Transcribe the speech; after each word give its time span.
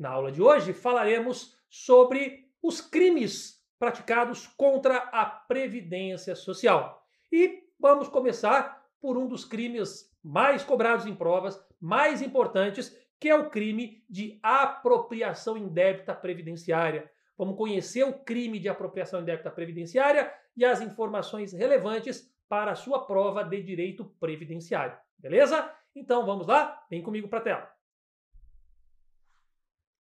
Na 0.00 0.08
aula 0.08 0.32
de 0.32 0.40
hoje 0.40 0.72
falaremos 0.72 1.54
sobre 1.68 2.48
os 2.62 2.80
crimes 2.80 3.62
praticados 3.78 4.46
contra 4.46 4.96
a 4.96 5.26
Previdência 5.26 6.34
Social. 6.34 7.06
E 7.30 7.64
vamos 7.78 8.08
começar 8.08 8.82
por 8.98 9.18
um 9.18 9.26
dos 9.26 9.44
crimes 9.44 10.10
mais 10.24 10.64
cobrados 10.64 11.04
em 11.04 11.14
provas, 11.14 11.62
mais 11.78 12.22
importantes, 12.22 12.98
que 13.20 13.28
é 13.28 13.34
o 13.34 13.50
crime 13.50 14.02
de 14.08 14.40
apropriação 14.42 15.54
indébita 15.54 16.14
previdenciária. 16.14 17.10
Vamos 17.36 17.58
conhecer 17.58 18.04
o 18.04 18.20
crime 18.20 18.58
de 18.58 18.70
apropriação 18.70 19.20
indébita 19.20 19.50
previdenciária 19.50 20.32
e 20.56 20.64
as 20.64 20.80
informações 20.80 21.52
relevantes 21.52 22.26
para 22.48 22.70
a 22.70 22.74
sua 22.74 23.04
prova 23.04 23.44
de 23.44 23.62
direito 23.62 24.06
previdenciário. 24.18 24.96
Beleza? 25.18 25.70
Então 25.94 26.24
vamos 26.24 26.46
lá? 26.46 26.86
Vem 26.88 27.02
comigo 27.02 27.28
para 27.28 27.40
a 27.40 27.42
tela. 27.42 27.79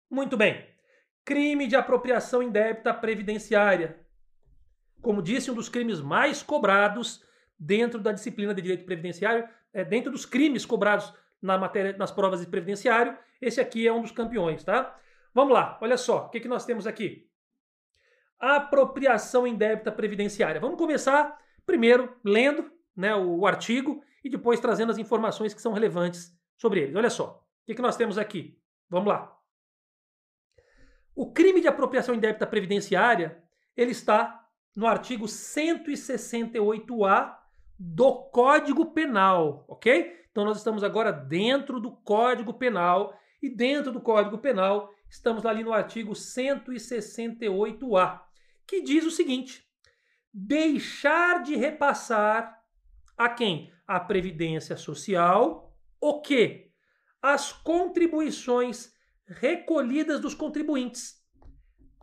Muito 0.10 0.38
bem. 0.38 0.66
Crime 1.26 1.68
de 1.68 1.76
apropriação 1.76 2.42
indébita 2.42 2.94
previdenciária. 2.94 4.00
Como 5.02 5.22
disse, 5.22 5.52
um 5.52 5.54
dos 5.54 5.70
crimes 5.70 6.00
mais 6.00 6.42
cobrados 6.42 7.24
dentro 7.60 8.00
da 8.00 8.12
disciplina 8.12 8.54
de 8.54 8.62
direito 8.62 8.86
previdenciário, 8.86 9.48
é, 9.74 9.84
dentro 9.84 10.12
dos 10.12 10.26
crimes 10.26 10.66
cobrados 10.66 11.14
na 11.42 11.58
matéria, 11.58 11.96
nas 11.98 12.12
provas 12.12 12.40
de 12.40 12.48
previdenciário, 12.48 13.18
esse 13.42 13.60
aqui 13.60 13.88
é 13.88 13.94
um 13.94 14.02
dos 14.02 14.12
campeões, 14.12 14.64
tá? 14.64 14.98
Vamos 15.34 15.54
lá, 15.54 15.78
olha 15.82 15.98
só, 15.98 16.26
o 16.26 16.30
que, 16.30 16.40
que 16.40 16.48
nós 16.48 16.66
temos 16.66 16.88
aqui? 16.88 17.30
Apropriação 18.40 19.46
indébita 19.46 19.92
previdenciária. 19.92 20.60
Vamos 20.62 20.78
começar 20.78 21.40
primeiro 21.66 22.16
lendo 22.24 22.72
né, 22.96 23.14
o, 23.14 23.40
o 23.40 23.48
artigo 23.48 24.04
e 24.24 24.30
depois 24.30 24.60
trazendo 24.60 24.92
as 24.92 24.98
informações 24.98 25.54
que 25.54 25.62
são 25.62 25.74
relevantes 25.74 26.36
sobre 26.58 26.82
ele. 26.82 26.98
Olha 26.98 27.10
só, 27.10 27.44
o 27.62 27.66
que, 27.66 27.76
que 27.76 27.82
nós 27.82 27.96
temos 27.96 28.18
aqui? 28.18 28.60
Vamos 28.90 29.10
lá. 29.10 29.37
O 31.18 31.34
crime 31.34 31.60
de 31.60 31.68
apropriação 31.68 32.14
indébita 32.14 32.46
previdenciária, 32.46 33.44
ele 33.76 33.90
está 33.90 34.48
no 34.76 34.86
artigo 34.86 35.26
168A 35.26 37.36
do 37.80 38.14
Código 38.26 38.94
Penal, 38.94 39.66
ok? 39.68 40.16
Então 40.30 40.46
nós 40.46 40.58
estamos 40.58 40.84
agora 40.84 41.12
dentro 41.12 41.80
do 41.80 41.92
Código 41.92 42.54
Penal 42.54 43.20
e 43.42 43.50
dentro 43.50 43.92
do 43.92 44.00
Código 44.00 44.38
Penal 44.38 44.94
estamos 45.10 45.44
ali 45.44 45.64
no 45.64 45.74
artigo 45.74 46.14
168A, 46.14 48.22
que 48.68 48.84
diz 48.84 49.04
o 49.04 49.10
seguinte: 49.10 49.68
deixar 50.32 51.42
de 51.42 51.56
repassar 51.56 52.62
a 53.18 53.28
quem? 53.28 53.74
A 53.88 54.00
previdência 54.00 54.78
social, 54.78 55.76
o 56.00 56.22
que? 56.22 56.70
As 57.20 57.52
contribuições 57.52 58.96
recolhidas 59.28 60.20
dos 60.20 60.34
contribuintes, 60.34 61.22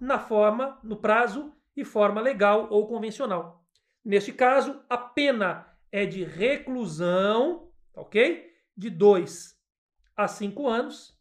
na 0.01 0.19
forma, 0.19 0.79
no 0.83 0.97
prazo 0.97 1.55
e 1.77 1.85
forma 1.85 2.21
legal 2.21 2.69
ou 2.71 2.87
convencional. 2.87 3.65
Neste 4.05 4.33
caso, 4.33 4.85
a 4.89 4.99
pena 4.99 5.67
é 5.91 6.05
de 6.05 6.25
reclusão, 6.25 7.73
ok? 7.95 8.53
De 8.77 8.91
2 8.91 9.55
a 10.17 10.29
5 10.29 10.69
anos 10.69 11.19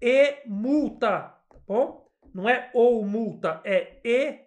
e 0.00 0.42
multa, 0.46 1.20
tá 1.48 1.58
bom? 1.66 2.10
Não 2.34 2.48
é 2.48 2.70
ou 2.74 3.04
multa, 3.04 3.60
é 3.64 4.00
e 4.04 4.40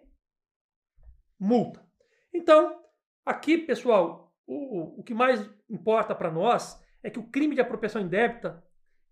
multa. 1.38 1.86
Então, 2.34 2.84
aqui, 3.24 3.56
pessoal, 3.56 4.34
o, 4.46 5.00
o 5.00 5.02
que 5.02 5.14
mais 5.14 5.48
importa 5.70 6.14
para 6.14 6.30
nós 6.30 6.82
é 7.02 7.08
que 7.08 7.18
o 7.18 7.30
crime 7.30 7.54
de 7.54 7.60
apropriação 7.60 8.02
indébita, 8.02 8.62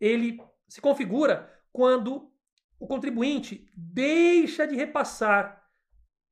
ele 0.01 0.39
se 0.69 0.81
configura 0.81 1.53
quando 1.73 2.31
o 2.79 2.87
contribuinte 2.87 3.71
deixa 3.77 4.67
de 4.67 4.77
repassar 4.77 5.65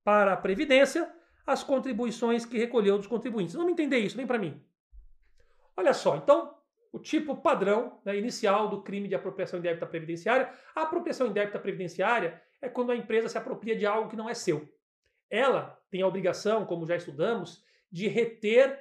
para 0.05 0.33
a 0.33 0.37
Previdência 0.37 1.11
as 1.47 1.63
contribuições 1.65 2.45
que 2.45 2.59
recolheu 2.59 2.99
dos 2.99 3.07
contribuintes. 3.07 3.55
Vamos 3.55 3.73
entender 3.73 3.99
isso, 3.99 4.17
vem 4.17 4.27
para 4.27 4.39
mim. 4.39 4.63
Olha 5.77 5.93
só, 5.93 6.17
então, 6.17 6.55
o 6.93 6.99
tipo 6.99 7.37
padrão 7.37 8.01
né, 8.05 8.17
inicial 8.17 8.69
do 8.69 8.83
crime 8.83 9.09
de 9.09 9.15
apropriação 9.15 9.59
indébita 9.59 9.87
previdenciária. 9.87 10.53
A 10.75 10.83
apropriação 10.83 11.27
indébita 11.27 11.59
previdenciária 11.59 12.41
é 12.61 12.69
quando 12.69 12.93
a 12.93 12.97
empresa 12.97 13.29
se 13.29 13.39
apropria 13.39 13.75
de 13.75 13.87
algo 13.87 14.09
que 14.09 14.17
não 14.17 14.29
é 14.29 14.35
seu. 14.35 14.69
Ela 15.31 15.81
tem 15.91 16.03
a 16.03 16.07
obrigação, 16.07 16.67
como 16.67 16.87
já 16.87 16.95
estudamos, 16.95 17.65
de 17.91 18.07
reter, 18.09 18.79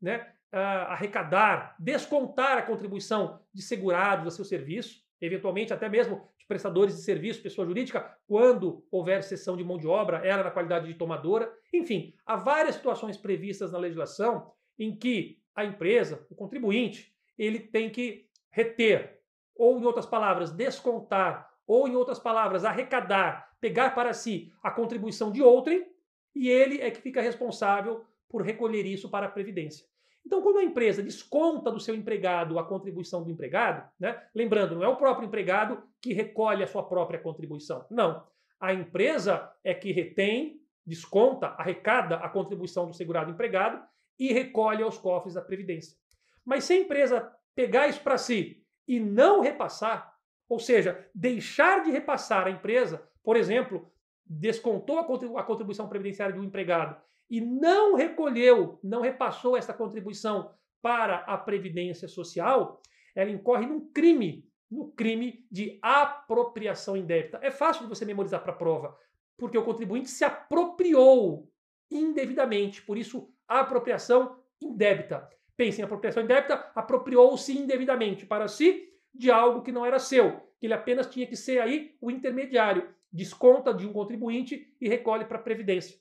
né, 0.00 0.32
arrecadar, 0.52 1.74
descontar 1.78 2.58
a 2.58 2.62
contribuição 2.62 3.40
de 3.52 3.62
segurados 3.62 4.26
a 4.26 4.30
seu 4.30 4.44
serviço, 4.44 5.02
eventualmente 5.20 5.72
até 5.72 5.88
mesmo 5.88 6.28
de 6.36 6.46
prestadores 6.46 6.96
de 6.96 7.02
serviço, 7.02 7.42
pessoa 7.42 7.66
jurídica, 7.66 8.16
quando 8.26 8.84
houver 8.90 9.22
cessão 9.22 9.56
de 9.56 9.64
mão 9.64 9.78
de 9.78 9.86
obra, 9.86 10.18
ela 10.18 10.44
na 10.44 10.50
qualidade 10.50 10.86
de 10.86 10.94
tomadora. 10.94 11.50
Enfim, 11.72 12.14
há 12.26 12.36
várias 12.36 12.74
situações 12.74 13.16
previstas 13.16 13.72
na 13.72 13.78
legislação 13.78 14.52
em 14.78 14.94
que 14.94 15.40
a 15.54 15.64
empresa, 15.64 16.26
o 16.30 16.34
contribuinte, 16.34 17.14
ele 17.38 17.60
tem 17.60 17.88
que 17.90 18.28
reter, 18.50 19.20
ou 19.54 19.78
em 19.78 19.84
outras 19.84 20.06
palavras, 20.06 20.50
descontar, 20.50 21.50
ou 21.66 21.88
em 21.88 21.94
outras 21.94 22.18
palavras, 22.18 22.64
arrecadar, 22.64 23.56
pegar 23.60 23.94
para 23.94 24.12
si 24.12 24.52
a 24.62 24.70
contribuição 24.70 25.30
de 25.30 25.40
outrem, 25.40 25.86
e 26.34 26.48
ele 26.48 26.80
é 26.80 26.90
que 26.90 27.00
fica 27.00 27.22
responsável 27.22 28.04
por 28.28 28.42
recolher 28.42 28.84
isso 28.84 29.08
para 29.08 29.26
a 29.26 29.30
Previdência. 29.30 29.91
Então, 30.24 30.40
quando 30.40 30.58
a 30.58 30.64
empresa 30.64 31.02
desconta 31.02 31.70
do 31.70 31.80
seu 31.80 31.94
empregado 31.94 32.58
a 32.58 32.64
contribuição 32.64 33.24
do 33.24 33.30
empregado, 33.30 33.88
né? 33.98 34.22
lembrando, 34.34 34.76
não 34.76 34.84
é 34.84 34.88
o 34.88 34.96
próprio 34.96 35.26
empregado 35.26 35.82
que 36.00 36.12
recolhe 36.12 36.62
a 36.62 36.66
sua 36.66 36.84
própria 36.84 37.18
contribuição. 37.18 37.84
Não. 37.90 38.26
A 38.60 38.72
empresa 38.72 39.52
é 39.64 39.74
que 39.74 39.92
retém, 39.92 40.60
desconta, 40.86 41.48
arrecada 41.58 42.16
a 42.16 42.28
contribuição 42.28 42.86
do 42.86 42.94
segurado 42.94 43.30
empregado 43.30 43.82
e 44.18 44.32
recolhe 44.32 44.82
aos 44.82 44.96
cofres 44.96 45.34
da 45.34 45.42
Previdência. 45.42 45.96
Mas 46.44 46.64
se 46.64 46.72
a 46.72 46.76
empresa 46.76 47.32
pegar 47.54 47.88
isso 47.88 48.00
para 48.00 48.18
si 48.18 48.64
e 48.86 49.00
não 49.00 49.40
repassar, 49.40 50.14
ou 50.48 50.58
seja, 50.58 51.08
deixar 51.14 51.82
de 51.82 51.90
repassar 51.90 52.46
a 52.46 52.50
empresa, 52.50 53.02
por 53.22 53.36
exemplo, 53.36 53.90
descontou 54.26 54.98
a 54.98 55.42
contribuição 55.44 55.88
previdenciária 55.88 56.34
de 56.34 56.40
um 56.40 56.44
empregado 56.44 56.96
e 57.28 57.40
não 57.40 57.94
recolheu, 57.94 58.78
não 58.82 59.00
repassou 59.00 59.56
essa 59.56 59.72
contribuição 59.72 60.50
para 60.82 61.18
a 61.18 61.38
Previdência 61.38 62.08
Social, 62.08 62.82
ela 63.14 63.30
incorre 63.30 63.66
num 63.66 63.88
crime, 63.92 64.46
no 64.70 64.90
crime 64.92 65.46
de 65.50 65.78
apropriação 65.80 66.96
indébita. 66.96 67.38
É 67.42 67.50
fácil 67.50 67.84
de 67.84 67.88
você 67.88 68.04
memorizar 68.04 68.42
para 68.42 68.52
a 68.52 68.56
prova, 68.56 68.96
porque 69.36 69.56
o 69.56 69.64
contribuinte 69.64 70.10
se 70.10 70.24
apropriou 70.24 71.48
indevidamente, 71.90 72.82
por 72.82 72.98
isso 72.98 73.32
apropriação 73.46 74.38
indébita. 74.60 75.28
Pense 75.56 75.80
em 75.80 75.84
apropriação 75.84 76.22
indébita, 76.22 76.70
apropriou-se 76.74 77.56
indevidamente 77.56 78.26
para 78.26 78.48
si 78.48 78.88
de 79.14 79.30
algo 79.30 79.62
que 79.62 79.72
não 79.72 79.84
era 79.84 79.98
seu, 79.98 80.40
que 80.58 80.66
ele 80.66 80.74
apenas 80.74 81.06
tinha 81.06 81.26
que 81.26 81.36
ser 81.36 81.60
aí 81.60 81.96
o 82.00 82.10
intermediário, 82.10 82.88
desconta 83.12 83.74
de 83.74 83.86
um 83.86 83.92
contribuinte 83.92 84.74
e 84.80 84.88
recolhe 84.88 85.24
para 85.24 85.38
a 85.38 85.42
previdência. 85.42 85.98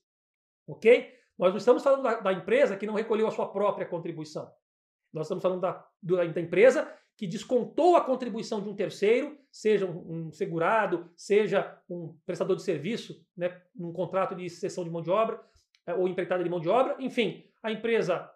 OK? 0.67 1.13
Nós 1.37 1.51
não 1.51 1.57
estamos 1.57 1.83
falando 1.83 2.03
da, 2.03 2.19
da, 2.19 2.33
empresa 2.33 2.77
que 2.77 2.85
não 2.85 2.93
recolheu 2.93 3.27
a 3.27 3.31
sua 3.31 3.51
própria 3.51 3.85
contribuição. 3.85 4.51
Nós 5.11 5.25
estamos 5.25 5.41
falando 5.41 5.61
da, 5.61 5.85
da 6.01 6.39
empresa 6.39 6.91
que 7.17 7.27
descontou 7.27 7.95
a 7.95 8.01
contribuição 8.01 8.61
de 8.61 8.69
um 8.69 8.75
terceiro, 8.75 9.37
seja 9.51 9.85
um, 9.85 10.27
um 10.27 10.31
segurado, 10.31 11.11
seja 11.15 11.77
um 11.89 12.17
prestador 12.25 12.55
de 12.55 12.63
serviço, 12.63 13.23
né, 13.35 13.61
num 13.75 13.91
contrato 13.91 14.35
de 14.35 14.49
cessão 14.49 14.83
de 14.83 14.89
mão 14.89 15.01
de 15.01 15.11
obra, 15.11 15.39
é, 15.85 15.93
ou 15.93 16.07
empreitada 16.07 16.43
de 16.43 16.49
mão 16.49 16.59
de 16.59 16.69
obra. 16.69 16.95
Enfim, 16.99 17.43
a 17.61 17.71
empresa 17.71 18.29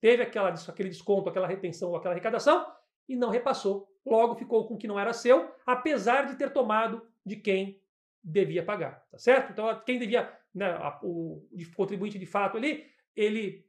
teve 0.00 0.22
aquela, 0.22 0.50
aquele 0.50 0.88
desconto, 0.88 1.28
aquela 1.28 1.46
retenção 1.46 1.90
ou 1.90 1.96
aquela 1.96 2.14
arrecadação 2.14 2.66
e 3.08 3.16
não 3.16 3.30
repassou. 3.30 3.88
Logo 4.04 4.34
ficou 4.34 4.66
com 4.66 4.74
o 4.74 4.78
que 4.78 4.88
não 4.88 4.98
era 4.98 5.12
seu, 5.12 5.50
apesar 5.66 6.26
de 6.26 6.36
ter 6.36 6.52
tomado 6.52 7.06
de 7.24 7.36
quem 7.36 7.80
devia 8.22 8.64
pagar, 8.64 9.04
tá 9.10 9.18
certo? 9.18 9.52
Então, 9.52 9.82
quem 9.84 9.98
devia, 9.98 10.32
né, 10.54 10.66
a, 10.66 10.98
o, 11.02 11.48
o 11.50 11.74
contribuinte 11.74 12.18
de 12.18 12.26
fato 12.26 12.56
ali, 12.56 12.86
ele 13.16 13.66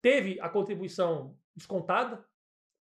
teve 0.00 0.38
a 0.40 0.48
contribuição 0.48 1.36
descontada, 1.54 2.24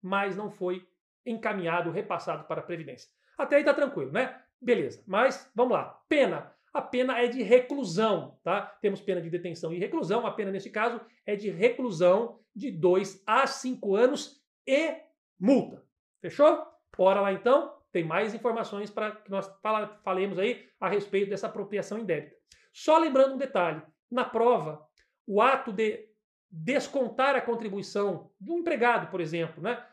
mas 0.02 0.36
não 0.36 0.50
foi 0.50 0.86
encaminhado, 1.24 1.90
repassado 1.90 2.44
para 2.44 2.60
a 2.60 2.64
Previdência. 2.64 3.10
Até 3.36 3.56
aí 3.56 3.64
tá 3.64 3.74
tranquilo, 3.74 4.10
né? 4.10 4.42
Beleza. 4.60 5.02
Mas 5.06 5.50
vamos 5.54 5.72
lá. 5.72 6.02
Pena. 6.08 6.54
A 6.72 6.80
pena 6.80 7.18
é 7.18 7.26
de 7.26 7.42
reclusão, 7.42 8.38
tá? 8.42 8.62
Temos 8.80 9.00
pena 9.00 9.20
de 9.20 9.28
detenção 9.28 9.72
e 9.72 9.78
reclusão. 9.78 10.26
A 10.26 10.30
pena, 10.30 10.50
nesse 10.50 10.70
caso, 10.70 11.00
é 11.26 11.34
de 11.34 11.50
reclusão 11.50 12.40
de 12.54 12.70
2 12.70 13.22
a 13.26 13.46
5 13.46 13.96
anos 13.96 14.42
e 14.66 14.96
multa. 15.38 15.84
Fechou? 16.20 16.66
Bora 16.96 17.20
lá 17.20 17.32
então 17.32 17.79
tem 17.92 18.04
mais 18.04 18.34
informações 18.34 18.90
para 18.90 19.12
que 19.12 19.30
nós 19.30 19.50
fala, 19.62 20.00
falemos 20.04 20.38
aí 20.38 20.68
a 20.80 20.88
respeito 20.88 21.30
dessa 21.30 21.46
apropriação 21.46 21.98
indébita. 21.98 22.36
Só 22.72 22.98
lembrando 22.98 23.34
um 23.34 23.38
detalhe: 23.38 23.82
na 24.10 24.24
prova, 24.24 24.86
o 25.26 25.40
ato 25.40 25.72
de 25.72 26.08
descontar 26.50 27.36
a 27.36 27.40
contribuição 27.40 28.30
de 28.40 28.50
um 28.50 28.58
empregado, 28.58 29.10
por 29.10 29.20
exemplo, 29.20 29.62
né? 29.62 29.84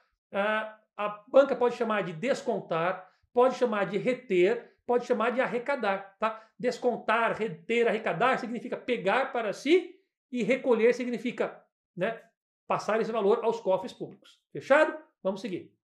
a 0.97 1.23
banca 1.27 1.55
pode 1.55 1.75
chamar 1.75 2.03
de 2.03 2.13
descontar, 2.13 3.07
pode 3.31 3.55
chamar 3.55 3.85
de 3.85 3.97
reter, 3.97 4.75
pode 4.85 5.05
chamar 5.05 5.31
de 5.31 5.39
arrecadar, 5.39 6.15
tá? 6.19 6.43
Descontar, 6.57 7.37
reter, 7.37 7.87
arrecadar 7.87 8.39
significa 8.39 8.75
pegar 8.75 9.31
para 9.31 9.53
si 9.53 9.95
e 10.31 10.43
recolher 10.43 10.93
significa, 10.93 11.63
né, 11.95 12.21
passar 12.67 12.99
esse 12.99 13.11
valor 13.11 13.43
aos 13.43 13.59
cofres 13.59 13.93
públicos. 13.93 14.41
Fechado? 14.51 14.97
Vamos 15.21 15.41
seguir. 15.41 15.76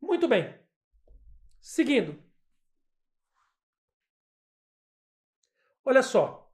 Muito 0.00 0.28
bem. 0.28 0.54
Seguindo. 1.60 2.22
Olha 5.84 6.02
só. 6.02 6.52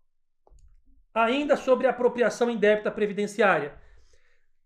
Ainda 1.13 1.57
sobre 1.57 1.87
a 1.87 1.91
apropriação 1.91 2.51
indébita 2.51 2.91
previdenciária. 2.91 3.81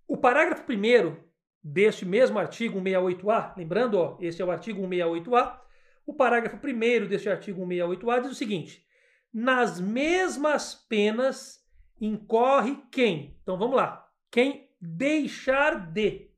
O 0.07 0.17
parágrafo 0.17 0.65
1 0.71 1.17
deste 1.63 2.05
mesmo 2.05 2.39
artigo 2.39 2.81
168A, 2.81 3.57
lembrando, 3.57 3.99
ó, 3.99 4.17
esse 4.21 4.41
é 4.41 4.45
o 4.45 4.51
artigo 4.51 4.81
168A, 4.83 5.61
o 6.07 6.15
parágrafo 6.15 6.57
1 6.57 7.07
deste 7.07 7.29
artigo 7.29 7.67
168A 7.67 8.23
diz 8.23 8.31
o 8.31 8.35
seguinte: 8.35 8.87
nas 9.33 9.79
mesmas 9.79 10.75
penas 10.75 11.63
incorre 12.01 12.77
quem? 12.91 13.39
Então 13.43 13.59
vamos 13.59 13.77
lá. 13.77 14.11
Quem 14.31 14.71
deixar 14.81 15.93
de. 15.93 16.31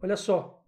Olha 0.00 0.16
só. 0.16 0.61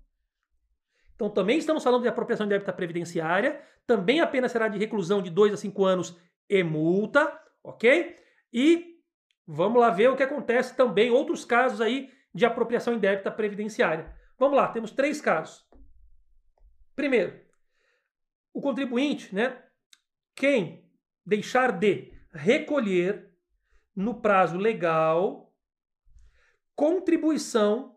Então 1.15 1.31
também 1.31 1.59
estamos 1.59 1.83
falando 1.83 2.03
de 2.03 2.09
apropriação 2.09 2.47
indébita 2.47 2.73
previdenciária, 2.73 3.63
também 3.87 4.21
a 4.21 4.27
pena 4.27 4.49
será 4.49 4.69
de 4.69 4.79
reclusão 4.79 5.23
de 5.23 5.31
2 5.31 5.55
a 5.55 5.57
5 5.57 5.85
anos 5.85 6.17
e 6.49 6.63
multa, 6.63 7.41
ok? 7.63 8.17
E 8.53 9.01
vamos 9.47 9.81
lá 9.81 9.91
ver 9.91 10.09
o 10.09 10.17
que 10.17 10.23
acontece 10.23 10.77
também, 10.77 11.11
outros 11.11 11.45
casos 11.45 11.81
aí 11.81 12.11
de 12.35 12.45
apropriação 12.45 12.95
indébita 12.95 13.31
previdenciária. 13.31 14.13
Vamos 14.39 14.57
lá, 14.57 14.69
temos 14.69 14.91
três 14.91 15.21
casos. 15.21 15.65
Primeiro, 16.97 17.41
o 18.53 18.61
contribuinte, 18.61 19.35
né, 19.35 19.63
quem 20.35 20.85
deixar 21.25 21.73
de 21.73 22.13
recolher 22.33 23.33
no 23.95 24.21
prazo 24.21 24.57
legal 24.57 25.53
contribuição 26.75 27.97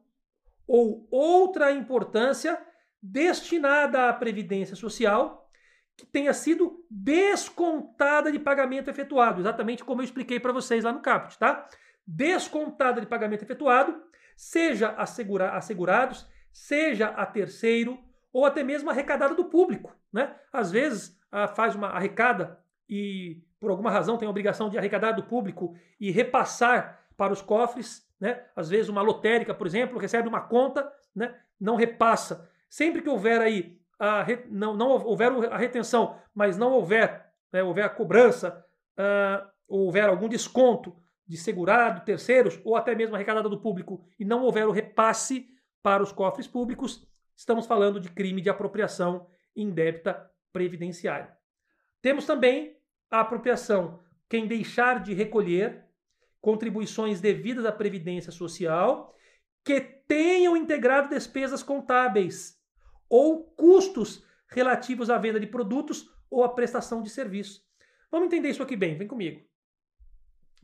ou 0.67 1.07
outra 1.09 1.71
importância 1.71 2.63
destinada 3.01 4.09
à 4.09 4.13
previdência 4.13 4.75
social 4.75 5.49
que 5.95 6.05
tenha 6.05 6.33
sido 6.33 6.85
descontada 6.89 8.31
de 8.31 8.37
pagamento 8.37 8.89
efetuado, 8.89 9.41
exatamente 9.41 9.83
como 9.83 10.01
eu 10.01 10.05
expliquei 10.05 10.39
para 10.39 10.53
vocês 10.53 10.83
lá 10.83 10.91
no 10.91 11.01
caput, 11.01 11.37
tá? 11.39 11.67
Descontada 12.05 13.01
de 13.01 13.07
pagamento 13.07 13.43
efetuado 13.43 14.03
seja 14.35 14.89
assegura, 14.91 15.49
assegurados, 15.51 16.27
seja 16.53 17.07
a 17.07 17.25
terceiro 17.25 17.99
ou 18.31 18.45
até 18.45 18.63
mesmo 18.63 18.89
arrecadada 18.89 19.33
do 19.33 19.45
público. 19.45 19.95
Né? 20.13 20.33
Às 20.53 20.71
vezes 20.71 21.19
ah, 21.31 21.47
faz 21.47 21.73
uma 21.73 21.87
arrecada 21.87 22.59
e 22.87 23.41
por 23.59 23.71
alguma 23.71 23.89
razão 23.89 24.17
tem 24.17 24.27
a 24.27 24.31
obrigação 24.31 24.69
de 24.69 24.77
arrecadar 24.77 25.13
do 25.13 25.23
público 25.23 25.75
e 25.99 26.11
repassar 26.11 27.03
para 27.17 27.33
os 27.33 27.41
cofres. 27.41 28.07
Né? 28.19 28.43
Às 28.55 28.69
vezes 28.69 28.89
uma 28.89 29.01
lotérica, 29.01 29.53
por 29.53 29.65
exemplo, 29.65 29.97
recebe 29.97 30.27
uma 30.27 30.41
conta, 30.41 30.91
né? 31.15 31.35
não 31.59 31.75
repassa. 31.75 32.47
Sempre 32.69 33.01
que 33.01 33.09
houver 33.09 33.41
aí 33.41 33.77
a 33.99 34.23
re... 34.23 34.45
não, 34.49 34.75
não 34.75 34.89
houver 34.89 35.31
a 35.51 35.57
retenção, 35.57 36.19
mas 36.33 36.57
não 36.57 36.71
houver, 36.71 37.25
né, 37.51 37.63
houver 37.63 37.83
a 37.83 37.89
cobrança, 37.89 38.63
uh, 38.97 39.47
houver 39.67 40.07
algum 40.07 40.29
desconto 40.29 40.95
de 41.25 41.37
segurado, 41.37 42.05
terceiros 42.05 42.59
ou 42.63 42.75
até 42.75 42.95
mesmo 42.95 43.15
arrecadada 43.15 43.49
do 43.49 43.59
público 43.59 44.05
e 44.19 44.23
não 44.23 44.43
houver 44.43 44.65
o 44.65 44.71
repasse 44.71 45.47
para 45.83 46.03
os 46.03 46.11
cofres 46.11 46.47
públicos, 46.47 47.05
estamos 47.35 47.65
falando 47.65 47.99
de 47.99 48.09
crime 48.09 48.41
de 48.41 48.49
apropriação 48.49 49.27
indébita 49.55 50.29
previdenciária. 50.53 51.35
Temos 52.01 52.25
também 52.25 52.77
a 53.09 53.21
apropriação 53.21 53.99
quem 54.29 54.47
deixar 54.47 55.01
de 55.01 55.13
recolher 55.13 55.85
contribuições 56.41 57.19
devidas 57.19 57.65
à 57.65 57.71
previdência 57.71 58.31
social 58.31 59.13
que 59.63 59.81
tenham 59.81 60.55
integrado 60.55 61.09
despesas 61.09 61.63
contábeis 61.63 62.56
ou 63.09 63.43
custos 63.55 64.23
relativos 64.49 65.09
à 65.09 65.17
venda 65.17 65.39
de 65.39 65.47
produtos 65.47 66.09
ou 66.29 66.43
à 66.43 66.49
prestação 66.49 67.01
de 67.01 67.09
serviços. 67.09 67.65
Vamos 68.11 68.27
entender 68.27 68.49
isso 68.49 68.63
aqui 68.63 68.75
bem, 68.75 68.97
vem 68.97 69.07
comigo. 69.07 69.45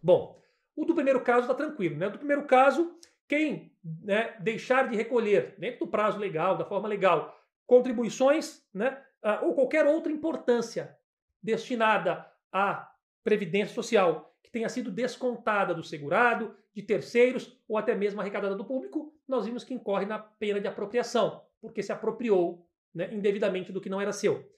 Bom, 0.02 0.42
o 0.76 0.86
do 0.86 0.96
primeiro 0.96 1.22
caso 1.22 1.42
está 1.42 1.54
tranquilo. 1.54 1.98
Né? 1.98 2.08
O 2.08 2.12
do 2.12 2.18
primeiro 2.18 2.46
caso, 2.46 2.98
quem 3.28 3.76
né, 3.84 4.36
deixar 4.40 4.90
de 4.90 4.96
recolher, 4.96 5.56
dentro 5.58 5.86
do 5.86 5.92
prazo 5.92 6.20
legal, 6.20 6.58
da 6.58 6.66
forma 6.66 6.88
legal, 6.88 7.38
contribuições 7.66 8.64
né, 8.74 9.02
ou 9.42 9.54
qualquer 9.54 9.86
outra 9.86 10.12
importância 10.12 10.98
destinada 11.42 12.26
à 12.52 12.90
previdência 13.24 13.74
social 13.74 14.36
que 14.44 14.52
tenha 14.52 14.70
sido 14.70 14.92
descontada 14.92 15.74
do 15.74 15.84
segurado, 15.84 16.56
de 16.74 16.82
terceiros 16.82 17.58
ou 17.68 17.78
até 17.78 17.96
mesmo 17.96 18.20
arrecadada 18.20 18.56
do 18.56 18.66
público, 18.66 19.13
nós 19.34 19.46
vimos 19.46 19.64
que 19.64 19.74
incorre 19.74 20.06
na 20.06 20.20
pena 20.20 20.60
de 20.60 20.68
apropriação, 20.68 21.44
porque 21.62 21.84
se 21.84 21.92
apropriou 21.92 22.68
né, 22.94 23.14
indevidamente 23.14 23.72
do 23.72 23.82
que 23.82 23.90
não 23.90 24.00
era 24.00 24.12
seu. 24.12 24.50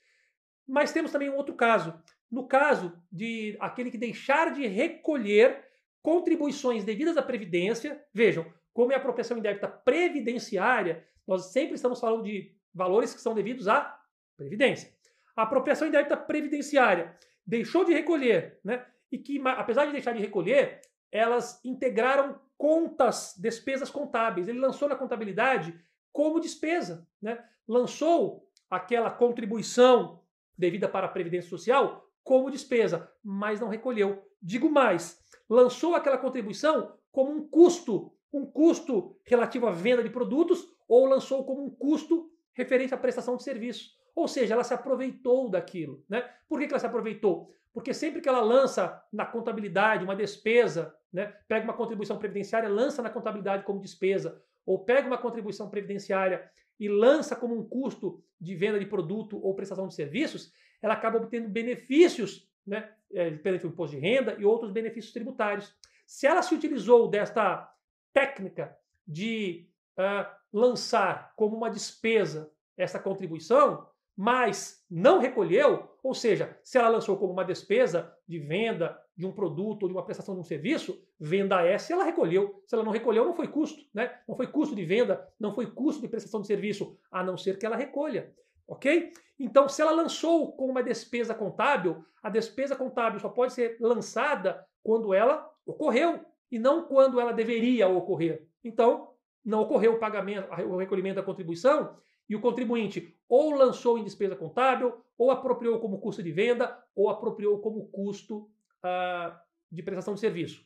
Mas 0.68 0.92
temos 0.92 1.12
também 1.12 1.30
um 1.30 1.36
outro 1.36 1.56
caso. 1.56 1.94
No 2.30 2.48
caso 2.48 2.92
de 3.12 3.56
aquele 3.60 3.92
que 3.92 3.98
deixar 3.98 4.54
de 4.54 4.66
recolher 4.68 5.64
contribuições 6.06 6.84
devidas 6.84 7.18
à 7.18 7.24
Previdência. 7.24 8.00
Vejam, 8.14 8.46
como 8.72 8.92
é 8.92 8.96
a 8.96 9.00
apropriação 9.00 9.40
indébita 9.40 9.68
previdenciária, 9.68 11.04
nós 11.28 11.46
sempre 11.46 11.74
estamos 11.74 12.00
falando 12.00 12.24
de 12.24 12.56
valores 12.72 13.12
que 13.12 13.20
são 13.20 13.34
devidos 13.34 13.68
à 13.68 14.00
Previdência. 14.38 14.94
A 15.36 15.42
apropriação 15.42 15.88
indébita 15.88 16.16
previdenciária 16.16 17.18
deixou 17.46 17.84
de 17.84 17.92
recolher, 17.92 18.60
né? 18.64 18.86
E 19.12 19.18
que, 19.18 19.42
apesar 19.44 19.86
de 19.86 19.94
deixar 19.94 20.14
de 20.14 20.20
recolher, 20.20 20.82
elas 21.12 21.64
integraram 21.64 22.40
contas, 22.58 23.36
despesas 23.38 23.90
contábeis. 23.90 24.48
Ele 24.48 24.60
lançou 24.60 24.88
na 24.88 24.96
contabilidade 24.96 25.78
como 26.12 26.40
despesa, 26.40 27.08
né? 27.22 27.44
Lançou 27.68 28.50
aquela 28.70 29.12
contribuição 29.12 30.22
devida 30.58 30.88
para 30.88 31.08
a 31.08 31.10
Previdência 31.10 31.50
Social 31.50 32.10
como 32.24 32.50
despesa, 32.50 33.12
mas 33.24 33.60
não 33.60 33.68
recolheu. 33.68 34.24
Digo 34.42 34.70
mais, 34.70 35.22
lançou 35.50 35.96
aquela 35.96 36.18
contribuição 36.18 36.98
como 37.12 37.32
um 37.32 37.48
custo, 37.48 38.12
um 38.34 38.46
custo 38.46 39.16
relativo 39.24 39.68
à 39.68 39.72
venda 39.72 40.04
de 40.04 40.10
produtos, 40.10 40.68
ou 40.88 41.06
lançou 41.06 41.46
como 41.46 41.66
um 41.66 41.70
custo 41.70 42.30
referente 42.54 42.94
à 42.94 42.98
prestação 42.98 43.38
de 43.38 43.44
serviço. 43.44 43.92
Ou 44.16 44.28
seja, 44.28 44.54
ela 44.54 44.64
se 44.64 44.74
aproveitou 44.74 45.50
daquilo. 45.50 46.04
Né? 46.10 46.22
Por 46.48 46.60
que, 46.60 46.68
que 46.68 46.74
ela 46.74 46.80
se 46.80 46.86
aproveitou? 46.86 47.52
Porque 47.76 47.94
sempre 47.94 48.22
que 48.22 48.30
ela 48.30 48.40
lança 48.40 49.04
na 49.12 49.26
contabilidade 49.26 50.06
uma 50.06 50.16
despesa, 50.16 50.96
né, 51.12 51.36
pega 51.46 51.66
uma 51.66 51.74
contribuição 51.74 52.18
previdenciária, 52.18 52.70
lança 52.70 53.02
na 53.02 53.10
contabilidade 53.10 53.66
como 53.66 53.82
despesa, 53.82 54.42
ou 54.66 54.86
pega 54.86 55.06
uma 55.06 55.18
contribuição 55.18 55.70
previdenciária 55.70 56.50
e 56.80 56.88
lança 56.88 57.36
como 57.36 57.54
um 57.54 57.68
custo 57.68 58.24
de 58.40 58.56
venda 58.56 58.80
de 58.80 58.86
produto 58.86 59.38
ou 59.44 59.54
prestação 59.54 59.90
de 59.90 59.94
serviços, 59.94 60.54
ela 60.82 60.94
acaba 60.94 61.18
obtendo 61.18 61.50
benefícios 61.50 62.50
né, 62.66 62.90
é, 63.12 63.32
perante 63.32 63.66
o 63.66 63.70
imposto 63.70 63.98
de 63.98 64.02
renda 64.02 64.38
e 64.40 64.46
outros 64.46 64.72
benefícios 64.72 65.12
tributários. 65.12 65.76
Se 66.08 66.26
ela 66.26 66.42
se 66.42 66.56
utilizou 66.56 67.10
desta 67.10 67.70
técnica 68.14 68.74
de 69.06 69.68
uh, 70.00 70.26
lançar 70.54 71.34
como 71.36 71.58
uma 71.58 71.70
despesa 71.70 72.50
essa 72.78 73.00
contribuição, 73.00 73.86
mas 74.18 74.86
não 74.90 75.20
recolheu, 75.20 75.90
ou 76.02 76.14
seja, 76.14 76.58
se 76.64 76.78
ela 76.78 76.88
lançou 76.88 77.18
como 77.18 77.34
uma 77.34 77.44
despesa 77.44 78.14
de 78.28 78.40
venda 78.40 78.98
de 79.18 79.26
um 79.26 79.32
produto 79.32 79.84
ou 79.84 79.90
de 79.90 79.96
uma 79.96 80.04
prestação 80.04 80.36
de 80.36 80.42
um 80.42 80.44
serviço, 80.44 81.02
venda 81.20 81.62
essa 81.66 81.94
ela 81.94 82.04
recolheu. 82.04 82.62
Se 82.66 82.76
ela 82.76 82.84
não 82.84 82.92
recolheu, 82.92 83.26
não 83.26 83.34
foi 83.34 83.48
custo, 83.48 83.82
né? 83.94 84.20
Não 84.28 84.36
foi 84.36 84.48
custo 84.48 84.76
de 84.76 84.86
venda, 84.86 85.28
não 85.40 85.54
foi 85.54 85.68
custo 85.68 86.02
de 86.02 86.08
prestação 86.08 86.42
de 86.42 86.48
serviço, 86.48 86.98
a 87.12 87.24
não 87.24 87.38
ser 87.38 87.58
que 87.58 87.66
ela 87.66 87.76
recolha. 87.76 88.34
Ok? 88.68 89.12
Então, 89.40 89.68
se 89.70 89.82
ela 89.82 89.92
lançou 89.92 90.56
com 90.56 90.66
uma 90.66 90.82
despesa 90.82 91.34
contábil, 91.34 92.04
a 92.24 92.30
despesa 92.30 92.76
contábil 92.76 93.20
só 93.20 93.30
pode 93.30 93.54
ser 93.54 93.78
lançada 93.80 94.66
quando 94.82 95.14
ela 95.14 95.50
ocorreu 95.66 96.20
e 96.52 96.58
não 96.58 96.84
quando 96.84 97.20
ela 97.20 97.34
deveria 97.34 97.88
ocorrer. 97.88 98.48
Então, 98.64 99.12
não 99.44 99.62
ocorreu 99.62 99.94
o 99.94 100.00
pagamento, 100.00 100.50
o 100.68 100.78
recolhimento 100.78 101.18
da 101.18 101.24
contribuição 101.24 101.96
e 102.28 102.36
o 102.36 102.42
contribuinte 102.42 103.16
ou 103.28 103.56
lançou 103.56 103.98
em 103.98 104.04
despesa 104.04 104.36
contábil, 104.36 104.94
ou 105.18 105.32
apropriou 105.32 105.80
como 105.80 106.00
custo 106.00 106.22
de 106.22 106.32
venda, 106.32 106.78
ou 106.96 107.10
apropriou 107.10 107.60
como 107.60 107.88
custo 107.88 108.50
ah, 108.84 109.42
de 109.72 109.82
prestação 109.82 110.14
de 110.14 110.20
serviço. 110.20 110.66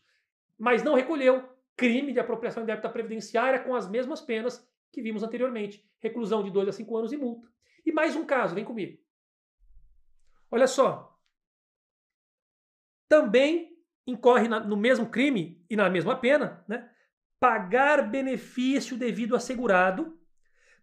Mas 0.57 0.83
não 0.83 0.95
recolheu 0.95 1.47
crime 1.75 2.11
de 2.11 2.19
apropriação 2.19 2.63
indébita 2.63 2.89
previdenciária 2.89 3.59
com 3.59 3.73
as 3.73 3.89
mesmas 3.89 4.19
penas 4.21 4.67
que 4.91 5.01
vimos 5.01 5.23
anteriormente: 5.23 5.85
reclusão 5.99 6.43
de 6.43 6.51
2 6.51 6.69
a 6.69 6.71
5 6.71 6.97
anos 6.97 7.13
e 7.13 7.17
multa. 7.17 7.47
E 7.85 7.91
mais 7.91 8.15
um 8.15 8.25
caso, 8.25 8.55
vem 8.55 8.65
comigo. 8.65 8.97
Olha 10.51 10.67
só. 10.67 11.17
Também 13.07 13.77
incorre 14.05 14.47
na, 14.47 14.59
no 14.59 14.75
mesmo 14.75 15.09
crime 15.09 15.63
e 15.69 15.75
na 15.75 15.89
mesma 15.89 16.15
pena, 16.15 16.63
né? 16.67 16.91
Pagar 17.39 18.09
benefício 18.09 18.97
devido 18.97 19.35
assegurado 19.35 20.18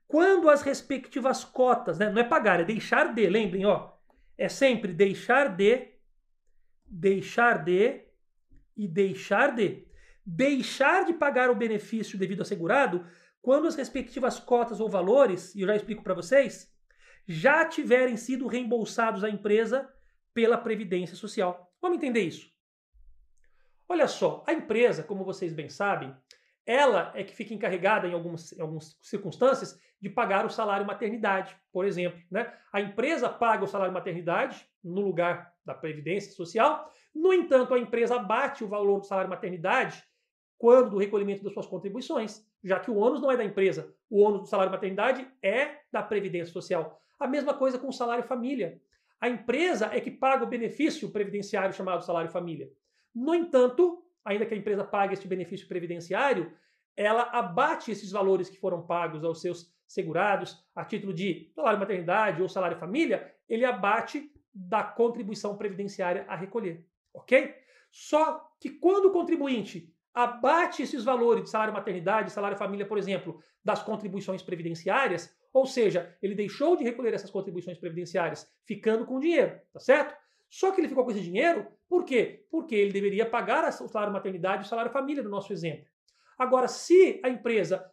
quando 0.07 0.49
as 0.49 0.63
respectivas 0.63 1.45
cotas, 1.45 1.99
né? 1.99 2.11
Não 2.11 2.21
é 2.21 2.25
pagar, 2.25 2.61
é 2.61 2.65
deixar 2.65 3.15
de, 3.15 3.29
lembrem, 3.29 3.65
ó. 3.67 3.93
É 4.39 4.49
sempre 4.49 4.93
deixar 4.93 5.49
de, 5.57 5.89
deixar 6.87 7.65
de 7.65 8.03
e 8.77 8.87
deixar 8.87 9.55
de. 9.55 9.87
Deixar 10.25 11.05
de 11.05 11.13
pagar 11.13 11.51
o 11.51 11.55
benefício 11.55 12.19
devido 12.19 12.41
ao 12.41 12.45
segurado 12.45 13.07
quando 13.41 13.69
as 13.69 13.77
respectivas 13.77 14.41
cotas 14.41 14.81
ou 14.81 14.89
valores, 14.89 15.55
e 15.55 15.61
eu 15.61 15.69
já 15.69 15.77
explico 15.77 16.03
para 16.03 16.15
vocês, 16.15 16.75
já 17.29 17.65
tiverem 17.65 18.17
sido 18.17 18.49
reembolsados 18.49 19.23
à 19.23 19.31
empresa 19.31 19.89
pela 20.35 20.59
Previdência 20.59 21.15
Social. 21.15 21.73
Vamos 21.81 21.99
entender 21.99 22.23
isso. 22.23 22.51
Olha 23.89 24.09
só, 24.09 24.45
a 24.49 24.53
empresa, 24.53 25.05
como 25.05 25.25
vocês 25.25 25.53
bem 25.53 25.69
sabem, 25.69 26.13
ela 26.67 27.13
é 27.15 27.23
que 27.23 27.35
fica 27.35 27.55
encarregada, 27.55 28.09
em 28.09 28.13
algumas, 28.13 28.53
em 28.53 28.61
algumas 28.61 28.99
circunstâncias, 29.01 29.81
de 30.01 30.11
pagar 30.11 30.45
o 30.45 30.51
salário 30.51 30.87
maternidade, 30.87 31.57
por 31.73 31.87
exemplo. 31.87 32.21
Né? 32.31 32.53
A 32.73 32.81
empresa 32.81 33.29
paga 33.29 33.65
o 33.65 33.69
salário 33.69 33.95
maternidade 33.95 34.69
no 34.83 35.01
lugar 35.01 35.55
da 35.65 35.75
Previdência 35.75 36.33
Social, 36.33 36.91
no 37.17 37.33
entanto, 37.33 37.73
a 37.73 37.79
empresa 37.79 38.17
abate 38.17 38.63
o 38.63 38.69
valor 38.69 39.01
do 39.01 39.07
salário 39.07 39.31
maternidade 39.31 40.05
quando 40.59 40.91
do 40.91 40.99
recolhimento 40.99 41.43
das 41.43 41.53
suas 41.55 41.67
contribuições, 41.67 42.47
já 42.63 42.79
que 42.79 42.91
o 42.91 42.97
ônus 42.97 43.23
não 43.23 43.31
é 43.31 43.37
da 43.37 43.45
empresa, 43.45 43.95
o 44.11 44.23
ônus 44.23 44.43
do 44.43 44.47
salário 44.47 44.71
maternidade 44.71 45.27
é 45.43 45.81
da 45.91 46.03
Previdência 46.03 46.53
Social. 46.53 47.01
A 47.19 47.27
mesma 47.27 47.55
coisa 47.55 47.79
com 47.79 47.89
o 47.89 47.93
salário 47.93 48.25
família. 48.25 48.81
A 49.19 49.31
empresa 49.31 49.91
é 49.93 50.01
que 50.01 50.11
paga 50.11 50.45
o 50.45 50.47
benefício 50.47 51.11
previdenciário 51.11 51.75
chamado 51.75 52.05
salário 52.05 52.31
família. 52.31 52.71
No 53.15 53.35
entanto, 53.35 54.06
ainda 54.27 54.45
que 54.45 54.53
a 54.53 54.57
empresa 54.57 54.85
pague 54.85 55.15
este 55.15 55.29
benefício 55.29 55.69
previdenciário, 55.69 56.53
ela 56.97 57.23
abate 57.33 57.91
esses 57.91 58.11
valores 58.11 58.51
que 58.51 58.59
foram 58.59 58.85
pagos 58.85 59.23
aos 59.23 59.41
seus 59.41 59.73
segurados 59.87 60.67
a 60.75 60.85
título 60.85 61.15
de 61.15 61.53
salário 61.55 61.79
maternidade 61.79 62.43
ou 62.43 62.49
salário 62.49 62.77
família, 62.77 63.33
ele 63.49 63.65
abate 63.65 64.31
da 64.53 64.83
contribuição 64.83 65.57
previdenciária 65.57 66.25
a 66.29 66.35
recolher, 66.35 66.85
ok? 67.15 67.55
Só 67.91 68.51
que 68.61 68.71
quando 68.71 69.07
o 69.07 69.13
contribuinte 69.13 69.95
abate 70.13 70.83
esses 70.83 71.05
valores 71.05 71.45
de 71.45 71.51
salário 71.51 71.75
maternidade, 71.75 72.33
salário 72.33 72.57
família, 72.57 72.87
por 72.87 72.99
exemplo, 72.99 73.39
das 73.63 73.83
contribuições 73.83 74.43
previdenciárias, 74.43 75.31
ou 75.53 75.67
seja, 75.67 76.17
ele 76.21 76.35
deixou 76.35 76.77
de 76.77 76.83
recolher 76.83 77.15
essas 77.15 77.31
contribuições 77.31 77.79
previdenciárias, 77.79 78.51
ficando 78.65 79.07
com 79.07 79.21
dinheiro, 79.21 79.61
tá 79.73 79.79
certo? 79.79 80.17
Só 80.51 80.73
que 80.73 80.81
ele 80.81 80.89
ficou 80.89 81.05
com 81.05 81.11
esse 81.11 81.21
dinheiro, 81.21 81.67
por 81.89 82.05
quê? 82.05 82.45
Porque 82.51 82.75
ele 82.75 82.93
deveria 82.93 83.27
pagar 83.27 83.69
o 83.69 83.89
salário 83.89 84.13
maternidade 84.13 84.63
e 84.63 84.67
o 84.67 84.69
salário 84.69 84.91
família, 84.91 85.23
no 85.23 85.31
nosso 85.31 85.53
exemplo. 85.53 85.87
Agora, 86.39 86.69
se 86.69 87.21
a 87.25 87.29
empresa 87.29 87.85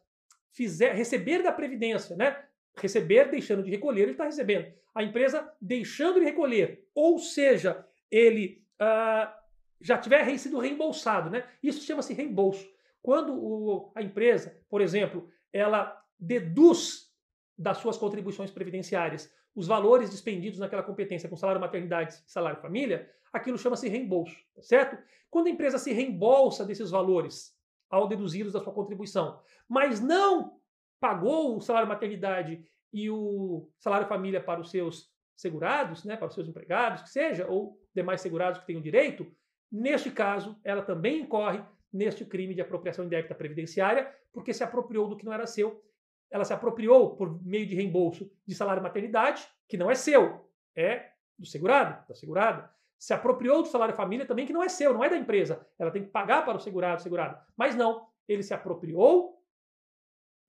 fizer 0.52 0.94
receber 0.94 1.42
da 1.42 1.52
Previdência, 1.52 2.16
né? 2.16 2.46
Receber 2.76 3.30
deixando 3.30 3.64
de 3.64 3.70
recolher, 3.70 4.04
ele 4.04 4.12
está 4.12 4.26
recebendo. 4.26 4.74
A 4.96 5.04
empresa 5.04 5.52
deixando 5.62 6.20
de 6.20 6.26
recolher, 6.26 6.88
ou 6.94 7.18
seja, 7.18 7.86
ele 8.10 8.64
uh, 8.82 9.32
já 9.82 9.98
tiver 9.98 10.38
sido 10.38 10.60
reembolsado, 10.60 11.30
né? 11.30 11.48
Isso 11.62 11.86
chama-se 11.86 12.14
reembolso. 12.14 12.68
Quando 13.02 13.34
o, 13.34 13.92
a 13.96 14.02
empresa, 14.02 14.60
por 14.70 14.82
exemplo, 14.82 15.30
ela 15.52 16.00
deduz 16.20 17.12
das 17.58 17.78
suas 17.78 17.98
contribuições 17.98 18.50
previdenciárias 18.50 19.32
os 19.56 19.68
valores 19.68 20.10
despendidos 20.10 20.60
naquela 20.60 20.82
competência 20.82 21.30
com 21.30 21.36
salário 21.36 21.62
maternidade 21.62 22.16
e 22.16 22.32
salário 22.32 22.60
família, 22.60 23.08
aquilo 23.34 23.58
chama-se 23.58 23.90
reembolso, 23.90 24.38
certo? 24.62 24.98
Quando 25.30 25.48
a 25.48 25.50
empresa 25.50 25.78
se 25.78 25.92
reembolsa 25.92 26.64
desses 26.64 26.92
valores 26.92 27.58
ao 27.90 28.08
deduzi-los 28.08 28.54
da 28.54 28.62
sua 28.62 28.74
contribuição, 28.74 29.42
mas 29.68 30.00
não 30.00 30.60
pagou 31.00 31.58
o 31.58 31.62
salário 31.62 31.88
maternidade 31.88 32.64
e 32.94 33.10
o 33.10 33.68
salário 33.80 34.08
família 34.08 34.42
para 34.42 34.62
os 34.62 34.70
seus 34.70 35.12
segurados, 35.36 36.06
né, 36.06 36.16
para 36.16 36.28
os 36.28 36.34
seus 36.34 36.48
empregados, 36.48 37.02
que 37.02 37.10
seja, 37.10 37.48
ou 37.48 37.78
demais 37.94 38.22
segurados 38.22 38.60
que 38.60 38.68
tenham 38.68 38.82
direito, 38.82 39.26
neste 39.72 40.12
caso, 40.12 40.60
ela 40.64 40.84
também 40.84 41.22
incorre 41.22 41.62
neste 41.92 42.24
crime 42.24 42.54
de 42.54 42.62
apropriação 42.62 43.06
indébita 43.06 43.36
previdenciária, 43.36 44.14
porque 44.32 44.54
se 44.54 44.64
apropriou 44.64 45.08
do 45.08 45.18
que 45.18 45.26
não 45.26 45.34
era 45.34 45.48
seu 45.48 45.84
ela 46.34 46.44
se 46.44 46.52
apropriou 46.52 47.16
por 47.16 47.40
meio 47.46 47.68
de 47.68 47.76
reembolso 47.76 48.30
de 48.46 48.56
salário 48.56 48.82
maternidade, 48.82 49.48
que 49.70 49.78
não 49.78 49.92
é 49.92 49.94
seu, 49.94 50.50
é 50.76 51.12
do 51.38 51.46
segurado, 51.46 52.08
da 52.08 52.16
segurada. 52.16 52.74
Se 53.00 53.14
apropriou 53.14 53.62
do 53.62 53.68
salário 53.68 53.96
família 53.96 54.26
também, 54.26 54.46
que 54.46 54.54
não 54.54 54.64
é 54.64 54.70
seu, 54.70 54.94
não 54.94 55.04
é 55.04 55.10
da 55.10 55.18
empresa. 55.18 55.68
Ela 55.78 55.92
tem 55.92 56.04
que 56.04 56.10
pagar 56.10 56.46
para 56.46 56.58
o 56.58 56.60
segurado, 56.60 57.02
segurado. 57.02 57.38
Mas 57.58 57.76
não, 57.76 58.08
ele 58.28 58.44
se 58.44 58.54
apropriou 58.54 59.42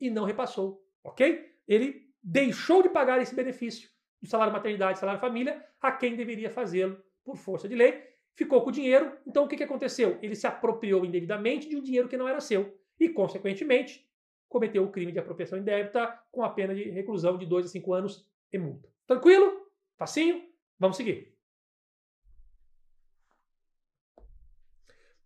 e 0.00 0.10
não 0.10 0.24
repassou, 0.24 0.84
ok? 1.02 1.52
Ele 1.66 2.10
deixou 2.22 2.82
de 2.82 2.88
pagar 2.88 3.20
esse 3.20 3.34
benefício 3.34 3.90
do 4.22 4.28
salário 4.28 4.52
maternidade, 4.52 4.98
salário 4.98 5.20
família, 5.20 5.64
a 5.80 5.92
quem 5.92 6.16
deveria 6.16 6.50
fazê-lo 6.50 7.02
por 7.24 7.36
força 7.36 7.68
de 7.68 7.74
lei. 7.74 8.02
Ficou 8.34 8.62
com 8.62 8.70
o 8.70 8.72
dinheiro, 8.72 9.16
então 9.26 9.44
o 9.44 9.48
que, 9.48 9.56
que 9.56 9.62
aconteceu? 9.62 10.18
Ele 10.22 10.34
se 10.34 10.46
apropriou 10.46 11.04
indevidamente 11.04 11.68
de 11.68 11.76
um 11.76 11.82
dinheiro 11.82 12.08
que 12.08 12.16
não 12.16 12.28
era 12.28 12.40
seu. 12.40 12.76
E, 12.98 13.08
consequentemente, 13.08 14.08
cometeu 14.48 14.84
o 14.84 14.90
crime 14.90 15.12
de 15.12 15.18
apropriação 15.18 15.58
indébita 15.58 16.18
com 16.32 16.42
a 16.42 16.48
pena 16.48 16.74
de 16.74 16.84
reclusão 16.90 17.36
de 17.36 17.46
2 17.46 17.66
a 17.66 17.68
5 17.68 17.92
anos 17.92 18.28
e 18.52 18.58
multa. 18.58 18.88
Tranquilo? 19.06 19.68
Facinho? 19.96 20.42
Vamos 20.78 20.96
seguir. 20.96 21.33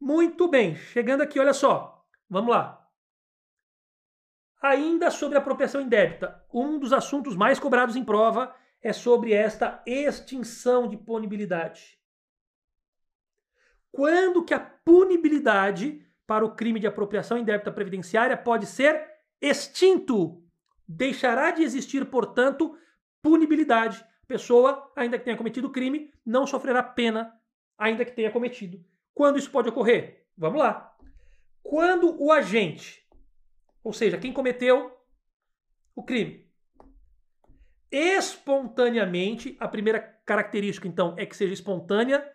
Muito 0.00 0.49
bem, 0.49 0.76
chegando 0.76 1.23
aqui, 1.23 1.40
olha 1.40 1.52
só. 1.52 2.07
Vamos 2.28 2.50
lá. 2.50 2.87
Ainda 4.61 5.11
sobre 5.11 5.38
apropriação 5.38 5.81
indébita, 5.81 6.45
um 6.52 6.78
dos 6.78 6.93
assuntos 6.93 7.37
mais 7.37 7.59
cobrados 7.59 7.97
em 7.97 8.05
prova 8.05 8.55
é 8.83 8.93
sobre 8.93 9.33
esta 9.33 9.83
extinção 9.87 10.88
de 10.88 10.97
punibilidade. 10.97 11.99
Quando 13.90 14.45
que 14.45 14.55
a 14.55 14.61
punibilidade 14.61 16.05
para 16.26 16.45
o 16.45 16.55
crime 16.55 16.78
de 16.78 16.87
apropriação 16.87 17.38
indébita 17.38 17.73
previdenciária 17.73 18.37
pode 18.37 18.67
ser 18.67 19.02
extinto. 19.40 20.45
Deixará 20.87 21.50
de 21.50 21.62
existir, 21.62 22.05
portanto, 22.05 22.76
punibilidade. 23.23 24.05
Pessoa, 24.26 24.93
ainda 24.95 25.19
que 25.19 25.25
tenha 25.25 25.37
cometido 25.37 25.71
crime, 25.71 26.12
não 26.25 26.47
sofrerá 26.47 26.83
pena, 26.83 27.33
ainda 27.78 28.05
que 28.05 28.12
tenha 28.12 28.31
cometido. 28.31 28.85
Quando 29.19 29.37
isso 29.37 29.51
pode 29.51 29.69
ocorrer? 29.69 30.29
Vamos 30.37 30.61
lá. 30.61 30.97
Quando 31.61 32.23
o 32.23 32.31
agente, 32.31 33.05
ou 33.83 33.93
seja, 33.93 34.17
quem 34.17 34.33
cometeu 34.33 34.97
o 35.93 36.05
crime, 36.05 36.49
espontaneamente, 37.91 39.57
a 39.59 39.67
primeira 39.67 39.99
característica 40.25 40.87
então 40.87 41.17
é 41.19 41.27
que 41.27 41.37
seja 41.37 41.53
espontânea. 41.53 42.33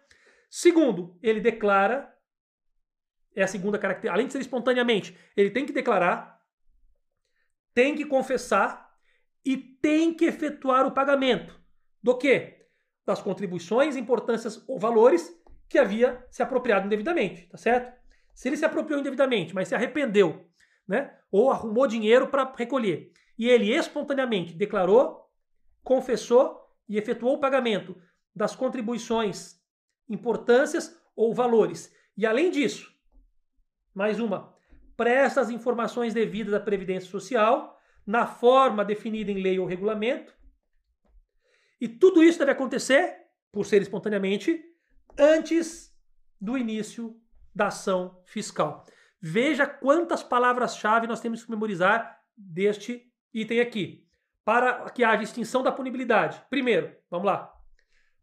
Segundo, 0.50 1.18
ele 1.24 1.40
declara, 1.40 2.14
é 3.34 3.44
a 3.44 3.48
segunda 3.48 3.80
característica, 3.80 4.14
além 4.14 4.28
de 4.28 4.34
ser 4.34 4.40
espontaneamente, 4.40 5.18
ele 5.38 5.52
tem 5.52 5.66
que 5.66 5.72
declarar 5.72 6.44
tem 7.74 7.96
que 7.96 8.06
confessar 8.06 8.94
e 9.46 9.56
tem 9.56 10.14
que 10.14 10.26
efetuar 10.26 10.86
o 10.86 10.92
pagamento 10.92 11.58
do 12.04 12.18
quê? 12.18 12.68
Das 13.06 13.22
contribuições, 13.22 13.96
importâncias 13.96 14.62
ou 14.68 14.78
valores 14.78 15.43
que 15.74 15.80
havia 15.80 16.24
se 16.30 16.44
apropriado 16.44 16.86
indevidamente, 16.86 17.48
tá 17.48 17.58
certo? 17.58 17.92
Se 18.32 18.48
ele 18.48 18.56
se 18.56 18.64
apropriou 18.64 19.00
indevidamente, 19.00 19.56
mas 19.56 19.68
se 19.68 19.74
arrependeu, 19.74 20.48
né? 20.88 21.18
Ou 21.32 21.50
arrumou 21.50 21.88
dinheiro 21.88 22.28
para 22.28 22.54
recolher, 22.56 23.12
e 23.40 23.50
ele 23.50 23.74
espontaneamente 23.74 24.54
declarou, 24.54 25.28
confessou 25.84 26.62
e 26.88 26.96
efetuou 26.96 27.38
o 27.38 27.40
pagamento 27.40 28.00
das 28.36 28.56
contribuições, 28.56 29.60
importâncias 30.08 30.96
ou 31.16 31.34
valores. 31.34 31.92
E 32.16 32.24
além 32.24 32.52
disso, 32.52 32.96
mais 33.96 34.20
uma, 34.20 34.56
presta 34.96 35.42
as 35.42 35.50
informações 35.50 36.14
devidas 36.14 36.54
à 36.54 36.60
Previdência 36.60 37.10
Social, 37.10 37.82
na 38.06 38.28
forma 38.28 38.86
definida 38.86 39.32
em 39.32 39.42
lei 39.42 39.58
ou 39.58 39.66
regulamento. 39.66 40.36
E 41.82 41.88
tudo 41.88 42.24
isso 42.24 42.38
deve 42.38 42.52
acontecer, 42.52 43.24
por 43.52 43.66
ser 43.66 43.82
espontaneamente, 43.82 44.64
antes 45.18 45.94
do 46.40 46.58
início 46.58 47.20
da 47.56 47.68
ação 47.68 48.22
fiscal. 48.26 48.86
Veja 49.22 49.66
quantas 49.66 50.22
palavras-chave 50.22 51.08
nós 51.08 51.22
temos 51.22 51.44
que 51.44 51.52
memorizar 51.52 52.20
deste 52.36 53.10
item 53.34 53.60
aqui. 53.60 54.06
Para 54.44 54.90
que 54.90 55.04
haja 55.04 55.24
extinção 55.24 55.64
da 55.64 55.72
punibilidade. 55.72 56.44
Primeiro, 56.50 56.94
vamos 57.10 57.26
lá. 57.26 57.54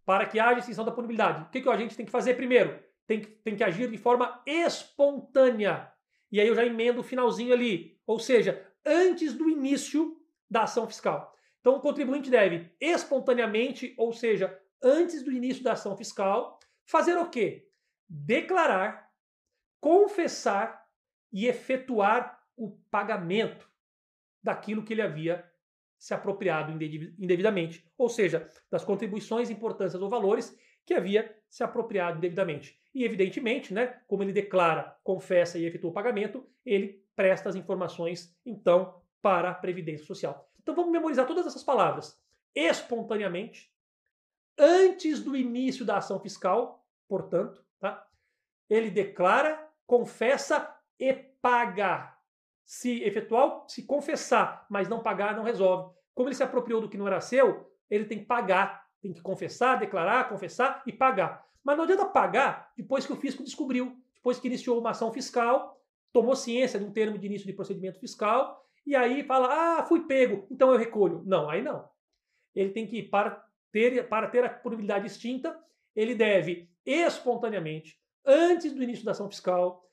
Para 0.05 0.27
que 0.27 0.39
haja 0.39 0.61
extinção 0.61 0.85
da 0.85 0.93
punibilidade, 0.93 1.43
o 1.43 1.49
que, 1.51 1.63
que 1.63 1.69
a 1.69 1.77
gente 1.77 1.97
tem 1.97 2.05
que 2.05 2.13
fazer 2.13 2.35
primeiro? 2.35 2.79
Tem 3.07 3.21
que, 3.21 3.29
tem 3.29 3.57
que 3.57 3.65
agir 3.65 3.91
de 3.91 3.97
forma 3.97 4.43
espontânea. 4.47 5.91
E 6.31 6.41
aí 6.41 6.47
eu 6.47 6.55
já 6.55 6.65
emendo 6.65 7.01
o 7.01 7.05
finalzinho 7.05 7.53
ali, 7.53 7.99
ou 8.07 8.19
seja, 8.19 8.65
antes 8.85 9.33
do 9.33 9.49
início 9.49 10.17
da 10.51 10.65
ação 10.65 10.87
fiscal. 10.87 11.35
Então 11.61 11.77
o 11.77 11.81
contribuinte 11.81 12.31
deve 12.31 12.71
espontaneamente, 12.81 13.95
ou 13.97 14.13
seja, 14.13 14.57
antes 14.83 15.23
do 15.23 15.33
início 15.33 15.63
da 15.65 15.73
ação 15.73 15.97
fiscal, 15.97 16.60
fazer 16.91 17.17
o 17.17 17.31
quê? 17.31 17.69
Declarar, 18.09 19.11
confessar 19.81 20.85
e 21.33 21.47
efetuar 21.47 22.43
o 22.57 22.71
pagamento 22.91 23.71
daquilo 24.43 24.85
que 24.85 24.93
ele 24.93 25.03
havia 25.03 25.49
se 25.97 26.15
apropriado 26.15 26.73
indevidamente, 26.73 27.87
ou 27.97 28.09
seja, 28.09 28.51
das 28.71 28.85
contribuições, 28.85 29.51
importâncias 29.51 30.03
ou 30.03 30.09
valores 30.09 30.59
que 30.85 30.95
havia 30.95 31.39
se 31.49 31.63
apropriado 31.63 32.19
indevidamente. 32.19 32.81
E, 32.93 33.05
evidentemente, 33.05 33.73
né, 33.73 34.03
como 34.09 34.23
ele 34.23 34.33
declara, 34.33 34.99
confessa 35.05 35.59
e 35.59 35.65
efetua 35.65 35.91
o 35.91 35.95
pagamento, 35.95 36.45
ele 36.65 37.05
presta 37.15 37.49
as 37.49 37.55
informações, 37.55 38.37
então, 38.45 39.01
para 39.23 39.51
a 39.51 39.55
Previdência 39.55 40.07
Social. 40.07 40.51
Então 40.59 40.75
vamos 40.75 40.91
memorizar 40.91 41.27
todas 41.27 41.47
essas 41.47 41.63
palavras. 41.63 42.19
Espontaneamente, 42.55 43.71
antes 44.59 45.23
do 45.23 45.37
início 45.37 45.85
da 45.85 45.99
ação 45.99 46.19
fiscal, 46.19 46.80
portanto, 47.11 47.61
tá? 47.81 48.07
ele 48.69 48.89
declara, 48.89 49.69
confessa 49.85 50.73
e 50.97 51.13
paga. 51.13 52.17
Se 52.65 53.03
efetuar, 53.03 53.65
se 53.67 53.83
confessar, 53.83 54.65
mas 54.71 54.89
não 54.89 55.03
pagar, 55.03 55.35
não 55.35 55.43
resolve. 55.43 55.93
Como 56.15 56.29
ele 56.29 56.37
se 56.37 56.45
apropriou 56.45 56.81
do 56.81 56.89
que 56.89 56.97
não 56.97 57.09
era 57.09 57.21
seu, 57.21 57.69
ele 57.91 58.05
tem 58.05 58.21
que 58.21 58.27
pagar. 58.27 58.89
Tem 59.03 59.13
que 59.13 59.21
confessar, 59.21 59.81
declarar, 59.81 60.29
confessar 60.29 60.85
e 60.87 60.93
pagar. 60.93 61.45
Mas 61.65 61.77
não 61.77 61.83
adianta 61.83 62.07
pagar 62.07 62.73
depois 62.77 63.05
que 63.05 63.13
o 63.13 63.17
fisco 63.17 63.43
descobriu, 63.43 63.97
depois 64.15 64.39
que 64.39 64.47
iniciou 64.47 64.79
uma 64.79 64.91
ação 64.91 65.13
fiscal, 65.13 65.83
tomou 66.13 66.37
ciência 66.37 66.79
de 66.79 66.85
um 66.85 66.93
termo 66.93 67.19
de 67.19 67.27
início 67.27 67.47
de 67.47 67.53
procedimento 67.53 67.99
fiscal, 67.99 68.65
e 68.87 68.95
aí 68.95 69.25
fala, 69.25 69.49
ah, 69.81 69.85
fui 69.85 70.07
pego, 70.07 70.47
então 70.49 70.71
eu 70.71 70.79
recolho. 70.79 71.23
Não, 71.27 71.51
aí 71.51 71.61
não. 71.61 71.89
Ele 72.55 72.71
tem 72.71 72.87
que, 72.87 73.03
para 73.03 73.45
ter, 73.73 74.09
para 74.09 74.29
ter 74.29 74.45
a 74.45 74.51
punibilidade 74.51 75.07
extinta, 75.07 75.59
ele 75.95 76.15
deve 76.15 76.71
espontaneamente, 76.93 77.99
antes 78.25 78.73
do 78.73 78.83
início 78.83 79.05
da 79.05 79.13
ação 79.13 79.29
fiscal, 79.29 79.89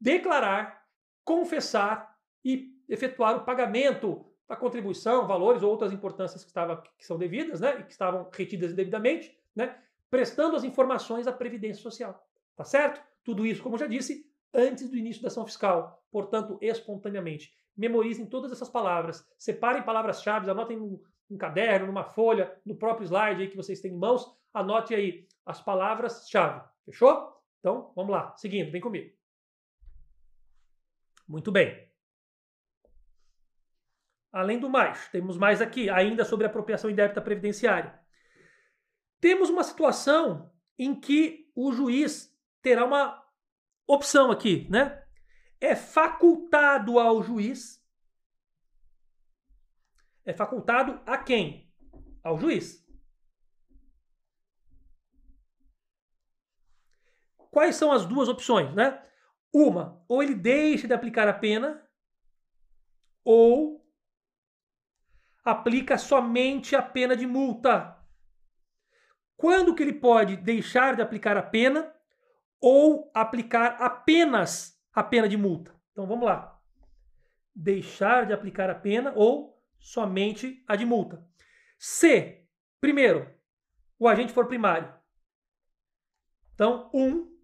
declarar, 0.00 0.86
confessar 1.24 2.16
e 2.44 2.74
efetuar 2.88 3.36
o 3.36 3.44
pagamento 3.44 4.24
da 4.48 4.54
contribuição, 4.54 5.26
valores 5.26 5.62
ou 5.62 5.70
outras 5.70 5.92
importâncias 5.92 6.44
que, 6.44 6.50
estava, 6.50 6.82
que 6.96 7.04
são 7.04 7.18
devidas, 7.18 7.60
né, 7.60 7.80
e 7.80 7.82
que 7.82 7.90
estavam 7.90 8.28
retidas 8.32 8.72
indevidamente, 8.72 9.36
né, 9.54 9.76
prestando 10.08 10.54
as 10.54 10.62
informações 10.62 11.26
à 11.26 11.32
Previdência 11.32 11.82
Social. 11.82 12.24
Tá 12.54 12.64
certo? 12.64 13.02
Tudo 13.24 13.44
isso, 13.44 13.62
como 13.62 13.76
já 13.76 13.86
disse, 13.86 14.30
antes 14.54 14.88
do 14.88 14.96
início 14.96 15.20
da 15.20 15.28
ação 15.28 15.44
fiscal, 15.44 16.02
portanto, 16.10 16.56
espontaneamente. 16.60 17.54
Memorizem 17.76 18.24
todas 18.24 18.52
essas 18.52 18.68
palavras, 18.68 19.26
separem 19.36 19.82
palavras-chave, 19.82 20.48
anotem 20.48 20.76
num, 20.76 21.02
num 21.28 21.36
caderno, 21.36 21.86
numa 21.86 22.04
folha, 22.04 22.56
no 22.64 22.76
próprio 22.76 23.04
slide 23.04 23.42
aí 23.42 23.48
que 23.48 23.56
vocês 23.56 23.80
têm 23.80 23.92
em 23.92 23.98
mãos, 23.98 24.32
anote 24.54 24.94
aí 24.94 25.26
as 25.46 25.62
palavras-chave. 25.62 26.68
Fechou? 26.84 27.40
Então, 27.60 27.92
vamos 27.94 28.12
lá, 28.12 28.36
seguindo, 28.36 28.70
vem 28.70 28.80
comigo. 28.80 29.16
Muito 31.26 31.50
bem. 31.50 31.86
Além 34.32 34.58
do 34.58 34.68
mais, 34.68 35.08
temos 35.08 35.38
mais 35.38 35.62
aqui, 35.62 35.88
ainda 35.88 36.24
sobre 36.24 36.46
apropriação 36.46 36.90
indébita 36.90 37.22
previdenciária. 37.22 37.98
Temos 39.20 39.48
uma 39.48 39.64
situação 39.64 40.52
em 40.78 40.98
que 40.98 41.50
o 41.54 41.72
juiz 41.72 42.36
terá 42.60 42.84
uma 42.84 43.24
opção 43.86 44.30
aqui, 44.30 44.68
né? 44.70 45.02
É 45.60 45.74
facultado 45.74 46.98
ao 46.98 47.22
juiz. 47.22 47.82
É 50.24 50.34
facultado 50.34 51.00
a 51.06 51.16
quem? 51.16 51.72
Ao 52.22 52.38
juiz. 52.38 52.85
Quais 57.56 57.76
são 57.76 57.90
as 57.90 58.04
duas 58.04 58.28
opções, 58.28 58.74
né? 58.74 59.02
Uma, 59.50 60.04
ou 60.06 60.22
ele 60.22 60.34
deixa 60.34 60.86
de 60.86 60.92
aplicar 60.92 61.26
a 61.26 61.32
pena, 61.32 61.82
ou 63.24 63.82
aplica 65.42 65.96
somente 65.96 66.76
a 66.76 66.82
pena 66.82 67.16
de 67.16 67.26
multa. 67.26 67.96
Quando 69.38 69.74
que 69.74 69.82
ele 69.82 69.94
pode 69.94 70.36
deixar 70.36 70.96
de 70.96 71.00
aplicar 71.00 71.38
a 71.38 71.42
pena 71.42 71.90
ou 72.60 73.10
aplicar 73.14 73.80
apenas 73.80 74.78
a 74.92 75.02
pena 75.02 75.26
de 75.26 75.38
multa? 75.38 75.74
Então 75.92 76.06
vamos 76.06 76.26
lá. 76.26 76.60
Deixar 77.54 78.26
de 78.26 78.34
aplicar 78.34 78.68
a 78.68 78.74
pena 78.74 79.14
ou 79.16 79.58
somente 79.78 80.62
a 80.68 80.76
de 80.76 80.84
multa. 80.84 81.26
Se, 81.78 82.46
primeiro, 82.82 83.34
o 83.98 84.06
agente 84.06 84.34
for 84.34 84.46
primário. 84.46 84.94
Então, 86.52 86.90
um 86.92 87.34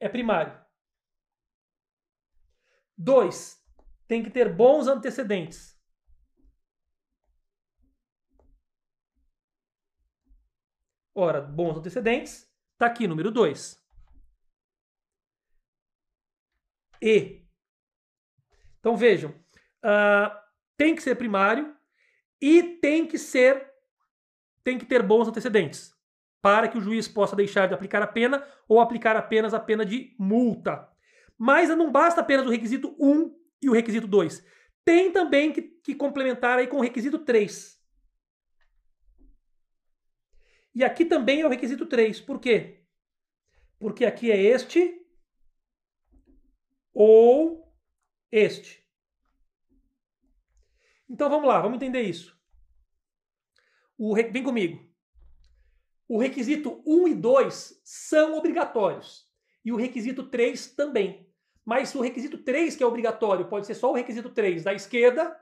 é 0.00 0.08
primário. 0.08 0.58
Dois, 2.96 3.64
tem 4.06 4.22
que 4.22 4.30
ter 4.30 4.54
bons 4.54 4.86
antecedentes. 4.86 5.78
Ora, 11.14 11.40
bons 11.40 11.76
antecedentes, 11.76 12.48
está 12.72 12.86
aqui, 12.86 13.06
número 13.06 13.30
2. 13.30 13.84
E. 17.02 17.44
Então 18.78 18.96
vejam, 18.96 19.30
uh, 19.30 20.30
tem 20.76 20.94
que 20.94 21.02
ser 21.02 21.16
primário 21.16 21.76
e 22.40 22.62
tem 22.78 23.06
que 23.06 23.18
ser, 23.18 23.72
tem 24.62 24.78
que 24.78 24.86
ter 24.86 25.02
bons 25.02 25.28
antecedentes 25.28 25.97
para 26.40 26.68
que 26.68 26.78
o 26.78 26.80
juiz 26.80 27.08
possa 27.08 27.34
deixar 27.34 27.66
de 27.66 27.74
aplicar 27.74 28.02
a 28.02 28.06
pena 28.06 28.46
ou 28.68 28.80
aplicar 28.80 29.16
apenas 29.16 29.54
a 29.54 29.60
pena 29.60 29.84
de 29.84 30.14
multa. 30.18 30.88
Mas 31.36 31.68
não 31.70 31.90
basta 31.90 32.20
apenas 32.20 32.46
o 32.46 32.50
requisito 32.50 32.94
1 32.98 33.36
e 33.62 33.68
o 33.68 33.72
requisito 33.72 34.06
2. 34.06 34.44
Tem 34.84 35.12
também 35.12 35.52
que, 35.52 35.62
que 35.62 35.94
complementar 35.94 36.58
aí 36.58 36.66
com 36.66 36.78
o 36.78 36.82
requisito 36.82 37.18
3. 37.18 37.78
E 40.74 40.84
aqui 40.84 41.04
também 41.04 41.40
é 41.40 41.46
o 41.46 41.48
requisito 41.48 41.86
3. 41.86 42.20
Por 42.20 42.40
quê? 42.40 42.84
Porque 43.78 44.04
aqui 44.04 44.30
é 44.30 44.40
este 44.40 45.04
ou 46.92 47.72
este. 48.30 48.84
Então 51.08 51.30
vamos 51.30 51.48
lá, 51.48 51.60
vamos 51.60 51.76
entender 51.76 52.02
isso. 52.02 52.36
O, 53.96 54.14
vem 54.14 54.42
comigo. 54.42 54.87
O 56.08 56.18
requisito 56.18 56.82
1 56.86 57.08
e 57.08 57.14
2 57.14 57.80
são 57.84 58.34
obrigatórios. 58.38 59.26
E 59.62 59.70
o 59.70 59.76
requisito 59.76 60.22
3 60.24 60.68
também. 60.68 61.28
Mas 61.64 61.94
o 61.94 62.00
requisito 62.00 62.38
3, 62.38 62.74
que 62.74 62.82
é 62.82 62.86
obrigatório, 62.86 63.44
pode 63.44 63.66
ser 63.66 63.74
só 63.74 63.90
o 63.90 63.94
requisito 63.94 64.30
3 64.30 64.64
da 64.64 64.72
esquerda, 64.72 65.38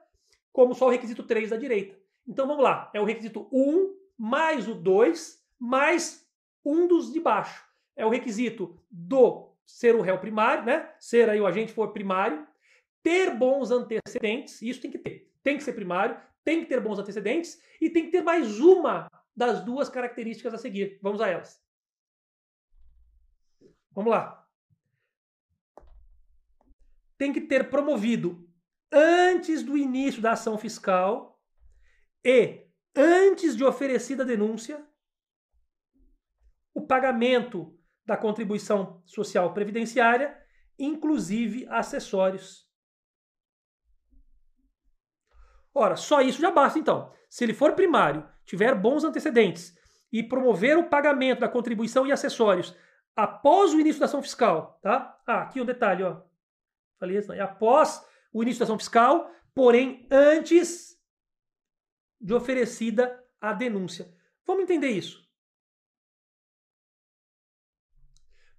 como 0.52 0.74
só 0.74 0.87
o 0.87 0.90
requisito 0.90 1.22
3 1.22 1.50
da 1.50 1.57
direita. 1.57 1.96
Então 2.26 2.48
vamos 2.48 2.64
lá. 2.64 2.90
É 2.92 3.00
o 3.00 3.05
requisito 3.05 3.48
1 3.52 3.94
mais 4.18 4.66
o 4.66 4.74
2 4.74 5.40
mais 5.59 6.26
um 6.64 6.88
dos 6.88 7.12
de 7.12 7.20
baixo. 7.20 7.64
É 7.94 8.05
o 8.05 8.11
requisito 8.11 8.76
do 8.90 9.52
ser 9.64 9.94
o 9.94 10.00
réu 10.00 10.18
primário, 10.18 10.64
né? 10.64 10.90
Ser 10.98 11.31
aí 11.31 11.40
o 11.40 11.46
agente 11.46 11.72
for 11.72 11.92
primário, 11.92 12.46
ter 13.02 13.31
bons 13.31 13.70
antecedentes, 13.70 14.61
isso 14.62 14.81
tem 14.81 14.90
que 14.90 14.98
ter. 14.98 15.31
Tem 15.42 15.57
que 15.57 15.62
ser 15.62 15.74
primário, 15.74 16.16
tem 16.44 16.61
que 16.61 16.66
ter 16.66 16.81
bons 16.81 16.98
antecedentes 16.98 17.61
e 17.81 17.88
tem 17.88 18.07
que 18.07 18.11
ter 18.11 18.22
mais 18.22 18.61
uma 18.61 19.09
das 19.37 19.64
duas 19.64 19.88
características 19.88 20.55
a 20.55 20.59
seguir. 20.59 20.99
Vamos 21.03 21.20
a 21.20 21.29
elas. 21.29 21.62
Vamos 23.92 24.11
lá 24.11 24.46
tem 27.18 27.33
que 27.33 27.40
ter 27.40 27.70
promovido 27.70 28.49
antes 28.92 29.62
do 29.62 29.77
início 29.77 30.22
da 30.22 30.33
ação 30.33 30.57
fiscal 30.59 31.40
e 32.25 32.66
antes 32.94 33.57
de 33.57 33.64
oferecida 33.64 34.22
a 34.22 34.27
denúncia 34.27 34.87
o 36.75 36.87
pagamento 36.87 37.79
da 38.05 38.16
contribuição 38.16 39.03
social 39.07 39.55
previdenciária, 39.55 40.38
inclusive 40.79 41.66
acessórios. 41.68 42.65
Ora, 45.78 45.94
só 45.94 46.22
isso 46.22 46.40
já 46.40 46.50
basta 46.50 46.78
então. 46.78 47.12
Se 47.28 47.44
ele 47.44 47.52
for 47.52 47.74
primário, 47.74 48.26
tiver 48.46 48.74
bons 48.74 49.04
antecedentes 49.04 49.76
e 50.10 50.22
promover 50.22 50.78
o 50.78 50.88
pagamento 50.88 51.40
da 51.40 51.50
contribuição 51.50 52.06
e 52.06 52.12
acessórios 52.12 52.74
após 53.14 53.74
o 53.74 53.78
início 53.78 54.00
da 54.00 54.06
ação 54.06 54.22
fiscal, 54.22 54.78
tá? 54.82 55.20
Ah, 55.26 55.42
aqui 55.42 55.60
um 55.60 55.66
detalhe, 55.66 56.02
ó. 56.02 56.22
Falei 56.98 57.18
isso, 57.18 57.30
é 57.30 57.40
após 57.40 58.02
o 58.32 58.42
início 58.42 58.60
da 58.60 58.64
ação 58.64 58.78
fiscal, 58.78 59.30
porém 59.54 60.08
antes 60.10 60.98
de 62.18 62.32
oferecida 62.32 63.22
a 63.38 63.52
denúncia. 63.52 64.10
Vamos 64.46 64.62
entender 64.62 64.88
isso. 64.88 65.28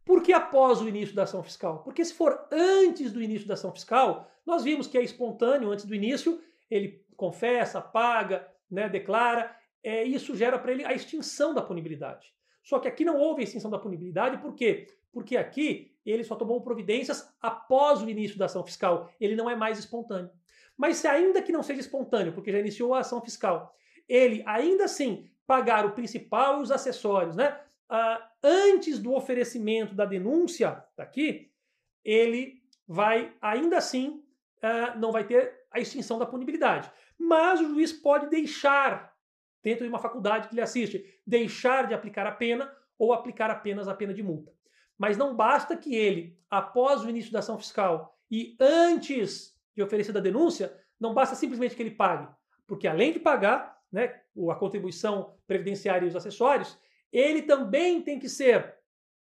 Por 0.06 0.22
que 0.22 0.34
após 0.34 0.82
o 0.82 0.88
início 0.88 1.16
da 1.16 1.24
ação 1.24 1.42
fiscal? 1.42 1.82
Porque 1.84 2.06
se 2.06 2.14
for 2.14 2.48
antes 2.52 3.12
do 3.12 3.24
início 3.24 3.48
da 3.48 3.56
ação 3.56 3.74
fiscal, 3.74 4.32
nós 4.46 4.64
vimos 4.64 4.86
que 4.86 5.00
é 5.00 5.04
espontâneo 5.04 5.72
antes 5.72 5.86
do 5.86 5.96
início, 5.96 6.40
ele 6.70 7.07
confessa, 7.18 7.82
paga, 7.82 8.48
né, 8.70 8.88
declara, 8.88 9.54
é, 9.84 10.04
isso 10.04 10.36
gera 10.36 10.58
para 10.58 10.72
ele 10.72 10.86
a 10.86 10.94
extinção 10.94 11.54
da 11.54 11.62
punibilidade. 11.62 12.34
Só 12.64 12.80
que 12.80 12.88
aqui 12.88 13.04
não 13.04 13.18
houve 13.18 13.44
extinção 13.44 13.72
da 13.72 13.80
punibilidade, 13.80 14.38
por 14.38 14.54
quê? 14.54 14.88
Porque 15.12 15.36
aqui 15.36 15.92
ele 16.06 16.24
só 16.24 16.36
tomou 16.36 16.62
providências 16.62 17.34
após 17.42 18.02
o 18.02 18.10
início 18.10 18.38
da 18.38 18.46
ação 18.46 18.64
fiscal, 18.64 19.10
ele 19.20 19.36
não 19.36 19.50
é 19.50 19.56
mais 19.56 19.80
espontâneo. 19.80 20.30
Mas 20.78 20.98
se 20.98 21.08
ainda 21.08 21.42
que 21.42 21.52
não 21.52 21.64
seja 21.64 21.82
espontâneo, 21.82 22.34
porque 22.34 22.52
já 22.52 22.60
iniciou 22.60 22.94
a 22.94 23.00
ação 23.00 23.20
fiscal, 23.22 23.76
ele 24.08 24.44
ainda 24.46 24.86
assim 24.86 25.28
pagar 25.46 25.86
o 25.86 25.92
principal 25.92 26.60
e 26.60 26.64
os 26.64 26.72
acessórios, 26.72 27.36
né? 27.36 27.60
Ah, 27.90 28.32
antes 28.44 29.00
do 29.00 29.14
oferecimento 29.14 29.96
da 29.96 30.06
denúncia, 30.06 30.72
tá 30.96 31.04
aqui, 31.04 31.50
ele 32.04 32.62
vai 32.88 33.34
ainda 33.42 33.78
assim 33.78 34.24
ah, 34.62 34.96
não 34.96 35.12
vai 35.12 35.26
ter 35.26 35.67
a 35.78 35.82
extinção 35.82 36.20
da 36.20 36.26
punibilidade. 36.26 36.92
Mas 37.18 37.60
o 37.62 37.70
juiz 37.70 37.92
pode 37.94 38.30
deixar, 38.30 39.14
dentro 39.64 39.84
de 39.84 39.90
uma 39.90 40.00
faculdade 40.00 40.50
que 40.50 40.56
lhe 40.56 40.62
assiste, 40.62 41.06
deixar 41.26 41.88
de 41.88 41.94
aplicar 41.94 42.28
a 42.28 42.32
pena 42.32 42.72
ou 42.98 43.14
aplicar 43.14 43.50
apenas 43.50 43.88
a 43.88 43.94
pena 43.94 44.14
de 44.14 44.22
multa. 44.22 44.52
Mas 44.98 45.18
não 45.18 45.36
basta 45.36 45.78
que 45.78 45.96
ele, 45.96 46.38
após 46.50 47.04
o 47.04 47.10
início 47.10 47.32
da 47.32 47.40
ação 47.40 47.58
fiscal 47.58 48.20
e 48.30 48.56
antes 48.60 49.56
de 49.76 49.84
oferecer 49.84 50.12
da 50.12 50.20
denúncia, 50.20 50.76
não 51.00 51.14
basta 51.14 51.36
simplesmente 51.36 51.76
que 51.76 51.82
ele 51.82 51.92
pague, 51.92 52.28
porque 52.66 52.88
além 52.88 53.14
de 53.14 53.20
pagar 53.20 53.80
né, 53.92 54.22
a 54.50 54.56
contribuição 54.56 55.38
previdenciária 55.46 56.06
e 56.06 56.10
os 56.10 56.16
acessórios, 56.16 56.78
ele 57.12 57.44
também 57.44 58.02
tem 58.02 58.20
que 58.20 58.28
ser 58.28 58.76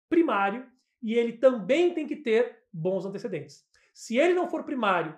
primário 0.08 0.66
e 1.02 1.16
ele 1.16 1.34
também 1.34 1.94
tem 1.94 2.08
que 2.08 2.16
ter 2.16 2.64
bons 2.72 3.06
antecedentes. 3.06 3.66
Se 3.94 4.18
ele 4.18 4.34
não 4.34 4.48
for 4.48 4.64
primário 4.64 5.18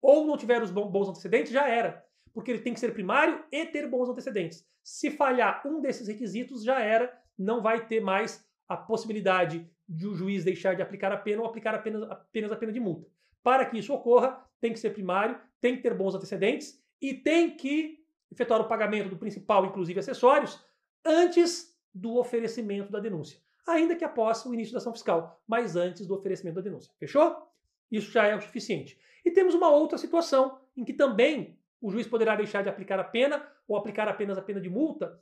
ou 0.00 0.26
não 0.26 0.36
tiver 0.36 0.62
os 0.62 0.70
bons 0.70 1.08
antecedentes, 1.08 1.52
já 1.52 1.68
era, 1.68 2.04
porque 2.32 2.50
ele 2.50 2.60
tem 2.60 2.74
que 2.74 2.80
ser 2.80 2.92
primário 2.92 3.44
e 3.50 3.66
ter 3.66 3.88
bons 3.88 4.08
antecedentes. 4.08 4.66
Se 4.82 5.10
falhar 5.10 5.62
um 5.66 5.80
desses 5.80 6.08
requisitos, 6.08 6.64
já 6.64 6.80
era, 6.80 7.12
não 7.38 7.62
vai 7.62 7.86
ter 7.86 8.00
mais 8.00 8.44
a 8.68 8.76
possibilidade 8.76 9.68
de 9.88 10.06
o 10.06 10.14
juiz 10.14 10.44
deixar 10.44 10.74
de 10.74 10.82
aplicar 10.82 11.10
a 11.12 11.16
pena 11.16 11.42
ou 11.42 11.48
aplicar 11.48 11.74
apenas, 11.74 12.02
apenas 12.04 12.52
a 12.52 12.56
pena 12.56 12.72
de 12.72 12.78
multa. 12.78 13.06
Para 13.42 13.64
que 13.66 13.78
isso 13.78 13.92
ocorra, 13.92 14.40
tem 14.60 14.72
que 14.72 14.78
ser 14.78 14.90
primário, 14.90 15.38
tem 15.60 15.76
que 15.76 15.82
ter 15.82 15.94
bons 15.94 16.14
antecedentes 16.14 16.80
e 17.00 17.14
tem 17.14 17.56
que 17.56 17.98
efetuar 18.30 18.60
o 18.60 18.68
pagamento 18.68 19.08
do 19.08 19.16
principal, 19.16 19.66
inclusive 19.66 19.98
acessórios, 19.98 20.64
antes 21.04 21.76
do 21.92 22.18
oferecimento 22.18 22.92
da 22.92 23.00
denúncia. 23.00 23.40
Ainda 23.66 23.96
que 23.96 24.04
após 24.04 24.44
o 24.46 24.54
início 24.54 24.72
da 24.72 24.78
ação 24.78 24.92
fiscal, 24.92 25.42
mas 25.46 25.74
antes 25.76 26.06
do 26.06 26.14
oferecimento 26.14 26.56
da 26.56 26.60
denúncia. 26.60 26.92
Fechou? 26.98 27.49
Isso 27.90 28.10
já 28.10 28.26
é 28.26 28.34
o 28.34 28.40
suficiente. 28.40 28.98
E 29.24 29.30
temos 29.30 29.54
uma 29.54 29.68
outra 29.68 29.98
situação 29.98 30.60
em 30.76 30.84
que 30.84 30.92
também 30.92 31.58
o 31.80 31.90
juiz 31.90 32.06
poderá 32.06 32.36
deixar 32.36 32.62
de 32.62 32.68
aplicar 32.68 32.98
a 32.98 33.04
pena 33.04 33.46
ou 33.66 33.76
aplicar 33.76 34.08
apenas 34.08 34.38
a 34.38 34.42
pena 34.42 34.60
de 34.60 34.68
multa 34.68 35.20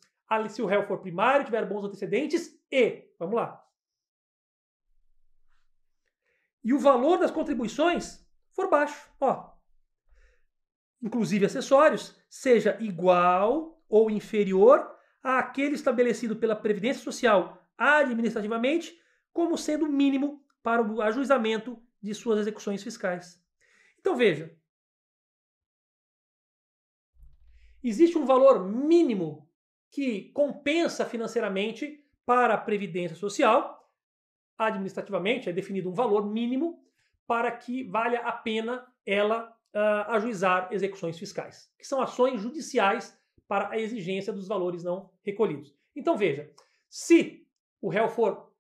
se 0.50 0.61
o 0.61 0.66
réu 0.66 0.87
for 0.87 1.00
primário, 1.00 1.44
tiver 1.44 1.64
bons 1.64 1.85
antecedentes 1.85 2.61
e, 2.70 3.09
vamos 3.18 3.35
lá, 3.35 3.64
e 6.68 6.74
o 6.74 6.78
valor 6.78 7.18
das 7.18 7.31
contribuições 7.31 8.22
for 8.50 8.68
baixo, 8.68 9.11
ó, 9.18 9.52
inclusive 11.02 11.46
acessórios, 11.46 12.14
seja 12.28 12.76
igual 12.78 13.83
ou 13.88 14.11
inferior 14.11 14.94
àquele 15.22 15.74
estabelecido 15.74 16.37
pela 16.37 16.54
Previdência 16.54 17.02
Social 17.02 17.66
administrativamente, 17.76 19.00
como 19.33 19.57
sendo 19.57 19.87
mínimo 19.87 20.44
para 20.62 20.83
o 20.83 21.00
ajuizamento 21.00 21.81
de 22.02 22.14
suas 22.14 22.40
execuções 22.40 22.82
fiscais. 22.82 23.42
Então 23.98 24.16
veja, 24.16 24.56
existe 27.82 28.16
um 28.16 28.24
valor 28.24 28.64
mínimo 28.68 29.48
que 29.90 30.30
compensa 30.32 31.04
financeiramente 31.04 32.04
para 32.24 32.54
a 32.54 32.58
Previdência 32.58 33.16
Social. 33.16 33.90
Administrativamente 34.56 35.48
é 35.48 35.52
definido 35.52 35.90
um 35.90 35.94
valor 35.94 36.26
mínimo 36.26 36.84
para 37.26 37.50
que 37.52 37.84
valha 37.84 38.20
a 38.20 38.32
pena 38.32 38.87
ela 39.04 39.56
uh, 39.74 40.11
ajuizar 40.12 40.68
execuções 40.72 41.18
fiscais, 41.18 41.70
que 41.78 41.87
são 41.87 42.00
ações 42.00 42.40
judiciais 42.40 43.18
para 43.46 43.70
a 43.70 43.78
exigência 43.78 44.32
dos 44.32 44.48
valores 44.48 44.84
não 44.84 45.11
recolhidos. 45.22 45.74
Então 45.94 46.16
veja, 46.16 46.50
se 46.88 47.46
o 47.80 47.88
réu 47.88 48.08
for 48.08 48.52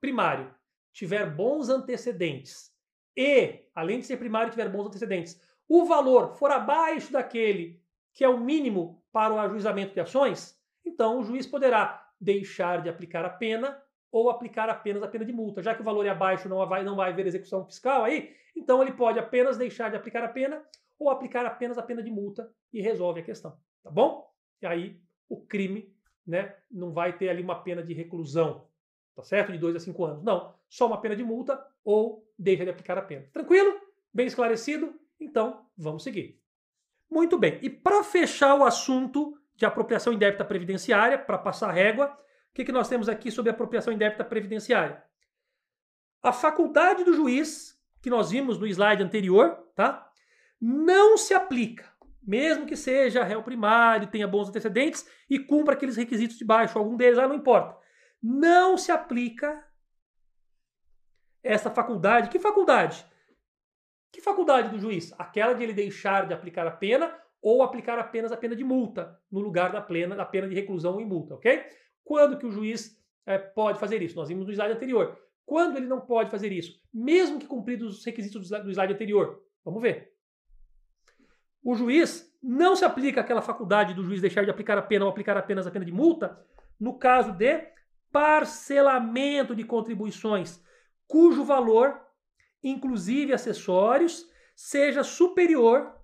primário, 0.00 0.54
tiver 0.98 1.30
bons 1.30 1.68
antecedentes 1.68 2.72
e, 3.16 3.66
além 3.72 4.00
de 4.00 4.06
ser 4.06 4.16
primário, 4.16 4.50
tiver 4.50 4.68
bons 4.68 4.88
antecedentes, 4.88 5.40
o 5.68 5.84
valor 5.84 6.34
for 6.34 6.50
abaixo 6.50 7.12
daquele 7.12 7.80
que 8.12 8.24
é 8.24 8.28
o 8.28 8.40
mínimo 8.40 9.00
para 9.12 9.32
o 9.32 9.38
ajuizamento 9.38 9.94
de 9.94 10.00
ações, 10.00 10.60
então 10.84 11.20
o 11.20 11.22
juiz 11.22 11.46
poderá 11.46 12.04
deixar 12.20 12.82
de 12.82 12.88
aplicar 12.88 13.24
a 13.24 13.30
pena 13.30 13.80
ou 14.10 14.28
aplicar 14.28 14.68
apenas 14.68 15.00
a 15.04 15.06
pena 15.06 15.24
de 15.24 15.32
multa. 15.32 15.62
Já 15.62 15.72
que 15.72 15.82
o 15.82 15.84
valor 15.84 16.04
é 16.04 16.08
abaixo, 16.08 16.48
não 16.48 16.66
vai, 16.66 16.82
não 16.82 16.96
vai 16.96 17.12
haver 17.12 17.28
execução 17.28 17.64
fiscal 17.64 18.02
aí, 18.02 18.34
então 18.56 18.82
ele 18.82 18.92
pode 18.92 19.20
apenas 19.20 19.56
deixar 19.56 19.90
de 19.90 19.96
aplicar 19.96 20.24
a 20.24 20.28
pena 20.28 20.60
ou 20.98 21.10
aplicar 21.10 21.46
apenas 21.46 21.78
a 21.78 21.82
pena 21.82 22.02
de 22.02 22.10
multa 22.10 22.50
e 22.72 22.82
resolve 22.82 23.20
a 23.20 23.24
questão, 23.24 23.56
tá 23.84 23.90
bom? 23.90 24.28
E 24.60 24.66
aí 24.66 25.00
o 25.28 25.40
crime 25.46 25.94
né, 26.26 26.56
não 26.68 26.92
vai 26.92 27.16
ter 27.16 27.28
ali 27.28 27.40
uma 27.40 27.62
pena 27.62 27.84
de 27.84 27.94
reclusão, 27.94 28.67
tá 29.18 29.24
certo? 29.24 29.50
De 29.50 29.58
2 29.58 29.74
a 29.74 29.80
5 29.80 30.04
anos. 30.04 30.22
Não, 30.22 30.54
só 30.68 30.86
uma 30.86 31.00
pena 31.00 31.16
de 31.16 31.24
multa 31.24 31.60
ou 31.84 32.24
deixa 32.38 32.62
de 32.62 32.70
aplicar 32.70 32.96
a 32.96 33.02
pena. 33.02 33.26
Tranquilo? 33.32 33.80
Bem 34.14 34.28
esclarecido? 34.28 34.94
Então, 35.18 35.66
vamos 35.76 36.04
seguir. 36.04 36.40
Muito 37.10 37.36
bem. 37.36 37.58
E 37.60 37.68
para 37.68 38.04
fechar 38.04 38.54
o 38.54 38.64
assunto 38.64 39.36
de 39.56 39.66
apropriação 39.66 40.12
indébita 40.12 40.44
previdenciária, 40.44 41.18
para 41.18 41.36
passar 41.36 41.68
a 41.68 41.72
régua, 41.72 42.16
o 42.50 42.54
que, 42.54 42.64
que 42.64 42.70
nós 42.70 42.88
temos 42.88 43.08
aqui 43.08 43.32
sobre 43.32 43.50
apropriação 43.50 43.92
indébita 43.92 44.24
previdenciária? 44.24 45.02
A 46.22 46.32
faculdade 46.32 47.02
do 47.02 47.12
juiz, 47.12 47.76
que 48.00 48.08
nós 48.08 48.30
vimos 48.30 48.56
no 48.56 48.68
slide 48.68 49.02
anterior, 49.02 49.50
tá? 49.74 50.08
não 50.60 51.16
se 51.16 51.34
aplica, 51.34 51.92
mesmo 52.22 52.66
que 52.66 52.76
seja 52.76 53.24
réu 53.24 53.42
primário, 53.42 54.06
tenha 54.06 54.28
bons 54.28 54.48
antecedentes 54.48 55.08
e 55.28 55.40
cumpra 55.40 55.74
aqueles 55.74 55.96
requisitos 55.96 56.38
de 56.38 56.44
baixo, 56.44 56.78
algum 56.78 56.96
deles, 56.96 57.18
ah, 57.18 57.26
não 57.26 57.34
importa. 57.34 57.76
Não 58.22 58.76
se 58.76 58.90
aplica 58.90 59.64
essa 61.42 61.70
faculdade. 61.70 62.30
Que 62.30 62.38
faculdade? 62.38 63.06
Que 64.10 64.20
faculdade 64.20 64.70
do 64.70 64.78
juiz? 64.78 65.12
Aquela 65.18 65.52
de 65.52 65.62
ele 65.62 65.72
deixar 65.72 66.26
de 66.26 66.34
aplicar 66.34 66.66
a 66.66 66.70
pena 66.70 67.14
ou 67.40 67.62
aplicar 67.62 67.98
apenas 67.98 68.32
a 68.32 68.36
pena 68.36 68.56
de 68.56 68.64
multa 68.64 69.20
no 69.30 69.40
lugar 69.40 69.70
da 69.70 69.80
pena, 69.80 70.16
da 70.16 70.24
pena 70.24 70.48
de 70.48 70.54
reclusão 70.54 71.00
em 71.00 71.06
multa, 71.06 71.34
ok? 71.34 71.64
Quando 72.04 72.38
que 72.38 72.46
o 72.46 72.50
juiz 72.50 73.00
é, 73.24 73.38
pode 73.38 73.78
fazer 73.78 74.02
isso? 74.02 74.16
Nós 74.16 74.28
vimos 74.28 74.46
no 74.46 74.52
slide 74.52 74.72
anterior. 74.72 75.16
Quando 75.46 75.76
ele 75.76 75.86
não 75.86 76.00
pode 76.00 76.30
fazer 76.30 76.52
isso? 76.52 76.80
Mesmo 76.92 77.38
que 77.38 77.46
cumpridos 77.46 77.98
os 77.98 78.04
requisitos 78.04 78.50
do 78.50 78.70
slide 78.70 78.92
anterior. 78.92 79.42
Vamos 79.64 79.80
ver. 79.80 80.12
O 81.62 81.74
juiz 81.74 82.34
não 82.42 82.74
se 82.74 82.84
aplica 82.84 83.20
aquela 83.20 83.42
faculdade 83.42 83.94
do 83.94 84.02
juiz 84.02 84.20
deixar 84.20 84.44
de 84.44 84.50
aplicar 84.50 84.78
a 84.78 84.82
pena 84.82 85.04
ou 85.04 85.10
aplicar 85.10 85.36
apenas 85.36 85.66
a 85.66 85.70
pena 85.70 85.84
de 85.84 85.92
multa 85.92 86.42
no 86.78 86.98
caso 86.98 87.32
de 87.32 87.66
parcelamento 88.10 89.54
de 89.54 89.64
contribuições 89.64 90.62
cujo 91.06 91.44
valor, 91.44 92.00
inclusive 92.62 93.32
acessórios, 93.32 94.28
seja 94.54 95.02
superior 95.02 95.96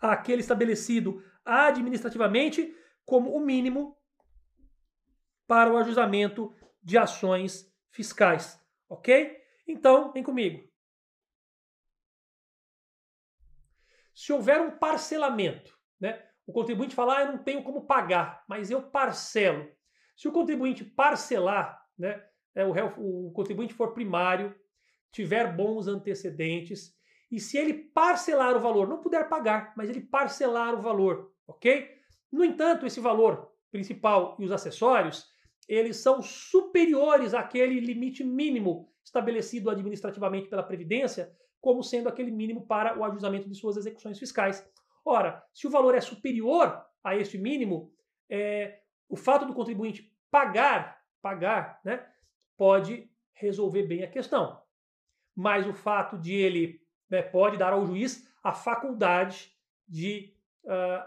àquele 0.00 0.40
estabelecido 0.40 1.22
administrativamente 1.44 2.74
como 3.04 3.34
o 3.34 3.40
mínimo 3.40 3.96
para 5.46 5.72
o 5.72 5.76
ajustamento 5.76 6.54
de 6.82 6.98
ações 6.98 7.72
fiscais. 7.90 8.60
Ok? 8.88 9.40
Então, 9.66 10.12
vem 10.12 10.22
comigo. 10.22 10.68
Se 14.14 14.32
houver 14.32 14.60
um 14.60 14.78
parcelamento, 14.78 15.78
né? 16.00 16.26
o 16.46 16.52
contribuinte 16.52 16.94
falar, 16.94 17.18
ah, 17.18 17.22
eu 17.24 17.32
não 17.32 17.38
tenho 17.38 17.62
como 17.62 17.86
pagar, 17.86 18.44
mas 18.48 18.70
eu 18.70 18.82
parcelo. 18.82 19.70
Se 20.16 20.26
o 20.26 20.32
contribuinte 20.32 20.84
parcelar, 20.84 21.80
né? 21.98 22.24
É, 22.54 22.64
o, 22.64 23.28
o 23.28 23.32
contribuinte 23.32 23.74
for 23.74 23.92
primário, 23.92 24.54
tiver 25.12 25.54
bons 25.54 25.86
antecedentes, 25.86 26.96
e 27.30 27.38
se 27.38 27.58
ele 27.58 27.74
parcelar 27.74 28.56
o 28.56 28.60
valor, 28.60 28.88
não 28.88 29.00
puder 29.00 29.28
pagar, 29.28 29.74
mas 29.76 29.90
ele 29.90 30.00
parcelar 30.00 30.74
o 30.74 30.80
valor, 30.80 31.32
ok? 31.46 31.90
No 32.32 32.44
entanto, 32.44 32.86
esse 32.86 33.00
valor 33.00 33.52
principal 33.70 34.36
e 34.38 34.44
os 34.44 34.52
acessórios, 34.52 35.26
eles 35.68 35.96
são 35.96 36.22
superiores 36.22 37.34
àquele 37.34 37.80
limite 37.80 38.24
mínimo 38.24 38.90
estabelecido 39.04 39.70
administrativamente 39.70 40.48
pela 40.48 40.62
Previdência, 40.62 41.32
como 41.60 41.82
sendo 41.82 42.08
aquele 42.08 42.30
mínimo 42.30 42.66
para 42.66 42.96
o 42.98 43.04
ajustamento 43.04 43.48
de 43.48 43.54
suas 43.54 43.76
execuções 43.76 44.18
fiscais. 44.18 44.66
Ora, 45.04 45.42
se 45.52 45.66
o 45.66 45.70
valor 45.70 45.94
é 45.94 46.00
superior 46.00 46.80
a 47.02 47.16
este 47.16 47.38
mínimo, 47.38 47.92
é, 48.30 48.80
o 49.08 49.16
fato 49.16 49.46
do 49.46 49.54
contribuinte 49.54 50.12
pagar, 50.30 51.02
pagar, 51.22 51.80
né, 51.84 52.04
pode 52.56 53.10
resolver 53.32 53.84
bem 53.84 54.02
a 54.02 54.10
questão. 54.10 54.60
Mas 55.34 55.66
o 55.66 55.72
fato 55.72 56.18
de 56.18 56.34
ele 56.34 56.80
né, 57.10 57.22
pode 57.22 57.56
dar 57.56 57.72
ao 57.72 57.86
juiz 57.86 58.26
a 58.42 58.52
faculdade 58.52 59.52
de 59.86 60.34
uh, 60.64 61.04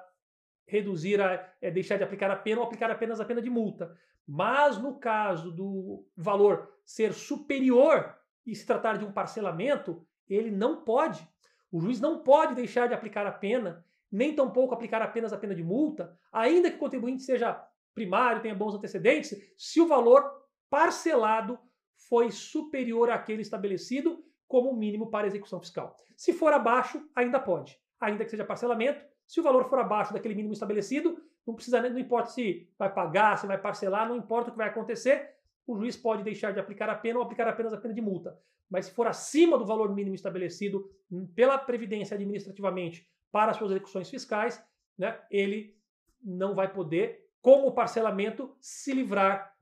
reduzir, 0.68 1.20
a, 1.20 1.54
é, 1.62 1.72
deixar 1.72 1.98
de 1.98 2.04
aplicar 2.04 2.30
a 2.32 2.36
pena 2.36 2.62
ou 2.62 2.68
aplicar 2.68 2.92
apenas 2.92 3.20
a 3.20 3.26
pena 3.26 3.42
de 3.42 3.50
multa. 3.50 3.98
Mas 4.28 4.78
no 4.78 5.00
caso 5.00 5.52
do 5.52 6.06
valor 6.16 6.72
ser 6.86 7.14
superior 7.14 8.16
e 8.46 8.56
se 8.56 8.66
tratar 8.66 8.98
de 8.98 9.06
um 9.06 9.12
parcelamento, 9.12 10.06
ele 10.28 10.52
não 10.52 10.84
pode. 10.84 11.28
O 11.72 11.80
juiz 11.80 12.00
não 12.00 12.24
pode 12.24 12.56
deixar 12.56 12.88
de 12.88 12.94
aplicar 12.94 13.26
a 13.26 13.32
pena, 13.32 13.84
nem 14.12 14.36
tampouco 14.36 14.74
aplicar 14.74 15.02
apenas 15.02 15.34
a 15.34 15.38
pena 15.38 15.56
de 15.56 15.64
multa, 15.64 16.18
ainda 16.32 16.70
que 16.70 16.78
o 16.78 16.80
contribuinte 16.80 17.24
seja 17.24 17.64
primário, 18.00 18.42
tenha 18.42 18.56
bons 18.56 18.74
antecedentes, 18.74 19.36
se 19.58 19.82
o 19.82 19.88
valor 19.88 20.24
parcelado 20.70 21.60
foi 22.08 22.32
superior 22.32 23.10
àquele 23.10 23.42
estabelecido 23.42 24.24
como 24.48 24.74
mínimo 24.74 25.10
para 25.12 25.28
execução 25.28 25.60
fiscal. 25.60 25.98
Se 26.16 26.32
for 26.32 26.54
abaixo, 26.54 27.06
ainda 27.14 27.40
pode, 27.40 27.78
ainda 28.00 28.24
que 28.24 28.32
seja 28.32 28.46
parcelamento. 28.46 29.06
Se 29.28 29.40
o 29.40 29.44
valor 29.44 29.66
for 29.70 29.80
abaixo 29.80 30.14
daquele 30.14 30.34
mínimo 30.34 30.54
estabelecido, 30.54 31.22
não 31.46 31.54
precisa, 31.54 31.82
não 31.82 32.00
importa 32.00 32.30
se 32.30 32.72
vai 32.80 32.92
pagar, 32.92 33.38
se 33.38 33.46
vai 33.46 33.58
parcelar, 33.58 34.08
não 34.08 34.16
importa 34.16 34.50
o 34.50 34.52
que 34.54 34.58
vai 34.58 34.70
acontecer, 34.70 35.36
o 35.68 35.76
juiz 35.76 35.98
pode 35.98 36.24
deixar 36.24 36.52
de 36.54 36.60
aplicar 36.60 36.90
a 36.90 36.96
pena 36.96 37.20
ou 37.20 37.26
aplicar 37.26 37.48
apenas 37.48 37.74
a 37.74 37.78
pena 37.78 37.94
de 37.94 38.02
multa. 38.02 38.40
Mas 38.70 38.86
se 38.86 38.92
for 38.92 39.08
acima 39.08 39.58
do 39.58 39.66
valor 39.66 39.94
mínimo 39.94 40.16
estabelecido 40.16 40.90
pela 41.36 41.58
Previdência 41.58 42.16
administrativamente 42.16 43.08
para 43.32 43.52
as 43.52 43.58
suas 43.58 43.72
execuções 43.72 44.10
fiscais, 44.10 44.64
né, 44.98 45.20
ele 45.30 45.78
não 46.24 46.56
vai 46.56 46.72
poder, 46.72 47.29
com 47.42 47.68
o 47.68 47.72
parcelamento, 47.72 48.56
se 48.60 48.94
livrar, 48.94 49.56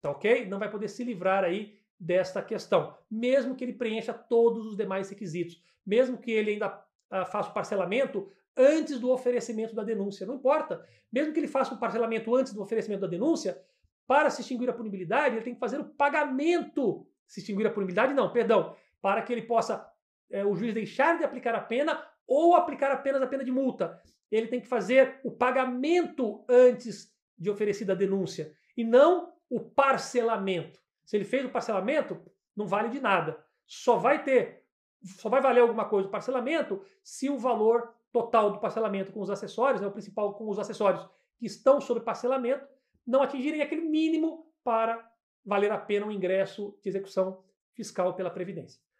tá 0.00 0.10
ok? 0.10 0.46
Não 0.46 0.58
vai 0.58 0.70
poder 0.70 0.88
se 0.88 1.04
livrar 1.04 1.44
aí 1.44 1.78
desta 1.98 2.40
questão, 2.42 2.96
mesmo 3.10 3.54
que 3.56 3.64
ele 3.64 3.72
preencha 3.72 4.14
todos 4.14 4.66
os 4.66 4.76
demais 4.76 5.10
requisitos, 5.10 5.60
mesmo 5.84 6.18
que 6.18 6.30
ele 6.30 6.52
ainda 6.52 6.68
uh, 6.68 7.26
faça 7.26 7.50
o 7.50 7.54
parcelamento 7.54 8.30
antes 8.56 8.98
do 8.98 9.10
oferecimento 9.10 9.74
da 9.74 9.84
denúncia, 9.84 10.26
não 10.26 10.34
importa. 10.34 10.84
Mesmo 11.12 11.32
que 11.32 11.40
ele 11.40 11.48
faça 11.48 11.74
o 11.74 11.78
parcelamento 11.78 12.34
antes 12.34 12.52
do 12.52 12.62
oferecimento 12.62 13.00
da 13.00 13.06
denúncia, 13.06 13.60
para 14.06 14.30
se 14.30 14.40
extinguir 14.40 14.70
a 14.70 14.72
punibilidade, 14.72 15.36
ele 15.36 15.44
tem 15.44 15.54
que 15.54 15.60
fazer 15.60 15.78
o 15.78 15.84
pagamento. 15.84 17.06
Se 17.26 17.40
extinguir 17.40 17.66
a 17.66 17.70
punibilidade, 17.70 18.14
não, 18.14 18.32
perdão. 18.32 18.74
Para 19.02 19.22
que 19.22 19.32
ele 19.32 19.42
possa, 19.42 19.86
é, 20.30 20.44
o 20.44 20.56
juiz 20.56 20.72
deixar 20.72 21.18
de 21.18 21.24
aplicar 21.24 21.54
a 21.54 21.60
pena 21.60 22.02
ou 22.26 22.56
aplicar 22.56 22.90
apenas 22.90 23.22
a 23.22 23.26
pena 23.26 23.44
de 23.44 23.50
multa. 23.50 24.00
Ele 24.30 24.48
tem 24.48 24.60
que 24.60 24.66
fazer 24.66 25.20
o 25.22 25.30
pagamento 25.30 26.44
antes 26.48 27.14
de 27.38 27.50
oferecida 27.50 27.92
a 27.92 27.96
denúncia 27.96 28.54
e 28.76 28.84
não 28.84 29.32
o 29.48 29.60
parcelamento. 29.60 30.80
Se 31.04 31.16
ele 31.16 31.24
fez 31.24 31.44
o 31.44 31.50
parcelamento, 31.50 32.20
não 32.56 32.66
vale 32.66 32.88
de 32.88 33.00
nada. 33.00 33.42
Só 33.66 33.96
vai 33.96 34.22
ter, 34.22 34.64
só 35.02 35.28
vai 35.28 35.40
valer 35.40 35.60
alguma 35.60 35.86
coisa 35.86 36.08
o 36.08 36.10
parcelamento 36.10 36.82
se 37.02 37.30
o 37.30 37.38
valor 37.38 37.94
total 38.12 38.50
do 38.50 38.58
parcelamento 38.58 39.12
com 39.12 39.20
os 39.20 39.30
acessórios, 39.30 39.80
né, 39.80 39.86
o 39.86 39.92
principal 39.92 40.34
com 40.34 40.48
os 40.48 40.58
acessórios 40.58 41.08
que 41.38 41.46
estão 41.46 41.80
sob 41.80 42.00
parcelamento, 42.00 42.66
não 43.06 43.22
atingirem 43.22 43.62
aquele 43.62 43.82
mínimo 43.82 44.46
para 44.64 45.06
valer 45.44 45.70
a 45.70 45.78
pena 45.78 46.06
o 46.06 46.12
ingresso 46.12 46.78
de 46.82 46.88
execução 46.88 47.42
fiscal 47.72 48.14
pela 48.14 48.30
Previdência. 48.30 48.80